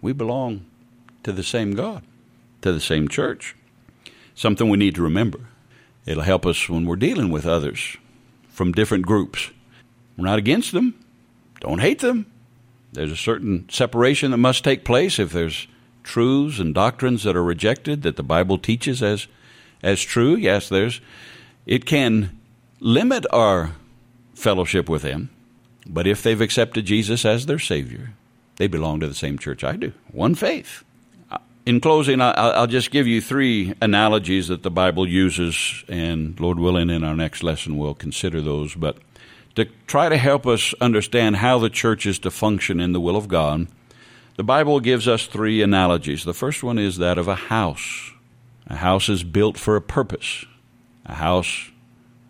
We 0.03 0.12
belong 0.12 0.66
to 1.23 1.33
the 1.33 1.42
same 1.42 1.70
God, 1.75 2.03
to 2.61 2.70
the 2.70 2.83
same 2.83 3.09
church. 3.09 3.57
Something 4.35 4.68
we 4.68 4.77
need 4.77 4.97
to 4.97 5.03
remember. 5.03 5.40
It'll 6.05 6.23
help 6.23 6.44
us 6.44 6.68
when 6.68 6.85
we're 6.85 6.97
dealing 6.97 7.31
with 7.31 7.47
others 7.47 7.97
from 8.51 8.73
different 8.73 9.07
groups. 9.07 9.51
We're 10.18 10.27
not 10.27 10.38
against 10.38 10.73
them. 10.73 11.03
Don't 11.61 11.81
hate 11.81 12.01
them. 12.01 12.27
There's 12.94 13.12
a 13.12 13.16
certain 13.16 13.68
separation 13.68 14.30
that 14.30 14.38
must 14.38 14.64
take 14.64 14.85
place 14.85 15.18
if 15.18 15.33
there's 15.33 15.66
truths 16.04 16.59
and 16.59 16.74
doctrines 16.74 17.24
that 17.24 17.37
are 17.37 17.42
rejected 17.42 18.02
that 18.02 18.16
the 18.16 18.22
Bible 18.22 18.57
teaches 18.59 19.02
as 19.02 19.26
as 19.83 20.00
true. 20.00 20.35
Yes, 20.35 20.68
there's 20.68 21.00
it 21.66 21.87
can 21.87 22.38
limit 22.80 23.26
our 23.33 23.72
fellowship 24.35 24.88
with 24.88 25.02
them, 25.02 25.30
but 25.87 26.07
if 26.07 26.22
they've 26.22 26.40
accepted 26.40 26.87
Jesus 26.87 27.24
as 27.24 27.46
their 27.46 27.59
Savior, 27.59 28.12
they 28.57 28.66
belong 28.66 29.00
to 29.00 29.09
the 29.09 29.14
same 29.14 29.38
church 29.38 29.64
I 29.64 29.76
do. 29.76 29.92
One 30.12 30.35
faith. 30.35 30.85
Uh, 31.30 31.38
in 31.66 31.80
closing, 31.80 32.20
I'll 32.20 32.66
just 32.66 32.90
give 32.90 33.07
you 33.07 33.20
three 33.20 33.74
analogies 33.80 34.48
that 34.48 34.62
the 34.62 34.70
Bible 34.70 35.09
uses, 35.09 35.83
and 35.88 36.38
Lord 36.38 36.59
willing, 36.59 36.90
in 36.90 37.02
our 37.02 37.16
next 37.16 37.42
lesson, 37.42 37.78
we'll 37.78 37.94
consider 37.94 38.40
those. 38.40 38.74
But 38.74 38.98
to 39.55 39.67
try 39.87 40.09
to 40.09 40.17
help 40.17 40.47
us 40.47 40.75
understand 40.81 41.37
how 41.37 41.59
the 41.59 41.71
church 41.71 42.07
is 42.07 42.19
to 42.21 42.31
function 42.31 42.81
in 42.81 42.93
the 42.93 43.01
will 43.01 43.17
of 43.17 43.29
God, 43.29 43.69
the 44.37 44.43
Bible 44.43 44.81
gives 44.81 45.07
us 45.07 45.27
three 45.27 45.62
analogies. 45.62 46.25
The 46.25 46.35
first 46.35 46.62
one 46.62 46.79
is 46.79 46.99
that 46.99 47.19
of 47.19 47.29
a 47.29 47.37
house. 47.37 48.11
A 48.67 48.77
house 48.77 49.09
is 49.09 49.23
built 49.23 49.57
for 49.57 49.77
a 49.77 49.81
purpose. 49.81 50.45
A 51.07 51.14
house, 51.14 51.71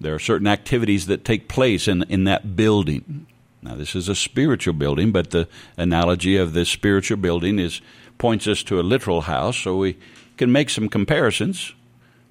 there 0.00 0.14
are 0.14 0.18
certain 0.18 0.46
activities 0.46 1.06
that 1.06 1.24
take 1.24 1.48
place 1.48 1.88
in, 1.88 2.02
in 2.04 2.24
that 2.24 2.56
building. 2.56 3.26
Now, 3.62 3.74
this 3.74 3.94
is 3.94 4.10
a 4.10 4.14
spiritual 4.14 4.74
building, 4.74 5.12
but 5.12 5.30
the 5.30 5.48
analogy 5.78 6.36
of 6.36 6.52
this 6.52 6.68
spiritual 6.68 7.16
building 7.16 7.58
is 7.58 7.80
points 8.18 8.46
us 8.46 8.62
to 8.64 8.78
a 8.78 8.82
literal 8.82 9.22
house, 9.22 9.56
so 9.56 9.76
we 9.76 9.96
can 10.36 10.52
make 10.52 10.68
some 10.68 10.88
comparisons 10.88 11.74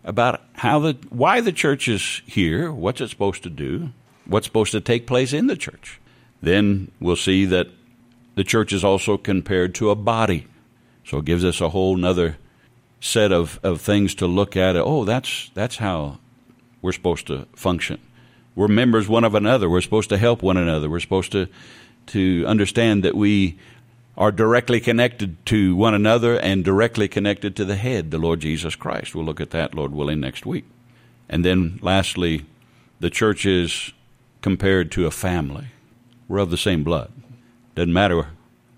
about 0.03 0.41
how 0.53 0.79
the 0.79 0.97
why 1.10 1.41
the 1.41 1.51
church 1.51 1.88
is 1.88 2.21
here, 2.25 2.71
what's 2.71 3.01
it 3.01 3.10
supposed 3.10 3.41
to 3.43 3.49
do, 3.49 3.91
what's 4.25 4.47
supposed 4.47 4.71
to 4.71 4.81
take 4.81 5.07
place 5.07 5.33
in 5.33 5.47
the 5.47 5.55
church. 5.55 5.99
Then 6.41 6.91
we'll 6.99 7.15
see 7.15 7.45
that 7.45 7.67
the 8.36 8.43
church 8.43 8.73
is 8.73 8.83
also 8.83 9.17
compared 9.17 9.75
to 9.75 9.89
a 9.89 9.95
body. 9.95 10.47
So 11.05 11.19
it 11.19 11.25
gives 11.25 11.45
us 11.45 11.62
a 11.62 11.69
whole 11.69 11.95
nother 11.95 12.38
set 12.99 13.31
of, 13.31 13.59
of 13.63 13.81
things 13.81 14.15
to 14.15 14.27
look 14.27 14.55
at. 14.55 14.75
Oh, 14.75 15.05
that's 15.05 15.51
that's 15.53 15.77
how 15.77 16.19
we're 16.81 16.93
supposed 16.93 17.27
to 17.27 17.47
function. 17.55 17.99
We're 18.55 18.67
members 18.67 19.07
one 19.07 19.23
of 19.23 19.36
another. 19.36 19.69
We're 19.69 19.81
supposed 19.81 20.09
to 20.09 20.17
help 20.17 20.41
one 20.41 20.57
another. 20.57 20.89
We're 20.89 20.99
supposed 20.99 21.31
to 21.33 21.47
to 22.07 22.45
understand 22.47 23.03
that 23.03 23.15
we 23.15 23.57
are 24.17 24.31
directly 24.31 24.79
connected 24.79 25.43
to 25.47 25.75
one 25.75 25.93
another 25.93 26.38
and 26.38 26.63
directly 26.63 27.07
connected 27.07 27.55
to 27.55 27.65
the 27.65 27.75
head, 27.75 28.12
the 28.12 28.17
Lord 28.17 28.41
Jesus 28.41 28.75
Christ. 28.75 29.15
We'll 29.15 29.25
look 29.25 29.41
at 29.41 29.51
that, 29.51 29.73
Lord 29.73 29.91
willing, 29.91 30.19
next 30.19 30.45
week. 30.45 30.65
And 31.29 31.43
then 31.43 31.79
lastly, 31.81 32.45
the 32.99 33.09
church 33.09 33.45
is 33.45 33.91
compared 34.43 34.91
to 34.91 35.08
a 35.08 35.12
family. 35.12 35.67
We're 36.27 36.39
of 36.39 36.51
the 36.51 36.58
same 36.58 36.84
blood. 36.84 37.12
Doesn't 37.75 37.93
matter 37.93 38.27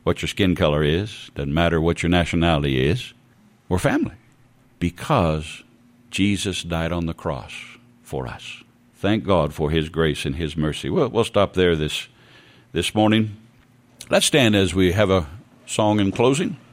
what 0.04 0.22
your 0.22 0.30
skin 0.30 0.56
color 0.56 0.84
is, 0.84 1.32
doesn't 1.36 1.54
matter 1.54 1.82
what 1.82 2.04
your 2.04 2.10
nationality 2.10 2.88
is. 2.88 3.14
We're 3.68 3.80
family 3.80 4.16
because 4.80 5.64
Jesus 6.12 6.62
died 6.62 6.92
on 6.92 7.08
the 7.08 7.16
cross 7.16 7.54
for 8.04 8.28
us. 8.28 8.64
Thank 8.94 9.26
God 9.26 9.54
for 9.54 9.72
His 9.72 9.90
grace 9.90 10.24
and 10.24 10.36
His 10.36 10.56
mercy. 10.56 10.90
We'll, 10.90 11.10
we'll 11.10 11.24
stop 11.24 11.54
there 11.54 11.76
this, 11.76 12.08
this 12.72 12.94
morning. 12.94 13.36
Let's 14.10 14.28
stand 14.28 14.56
as 14.56 14.76
we 14.76 14.92
have 14.92 15.10
a 15.10 15.28
song 15.66 16.00
in 16.00 16.12
closing. 16.12 16.58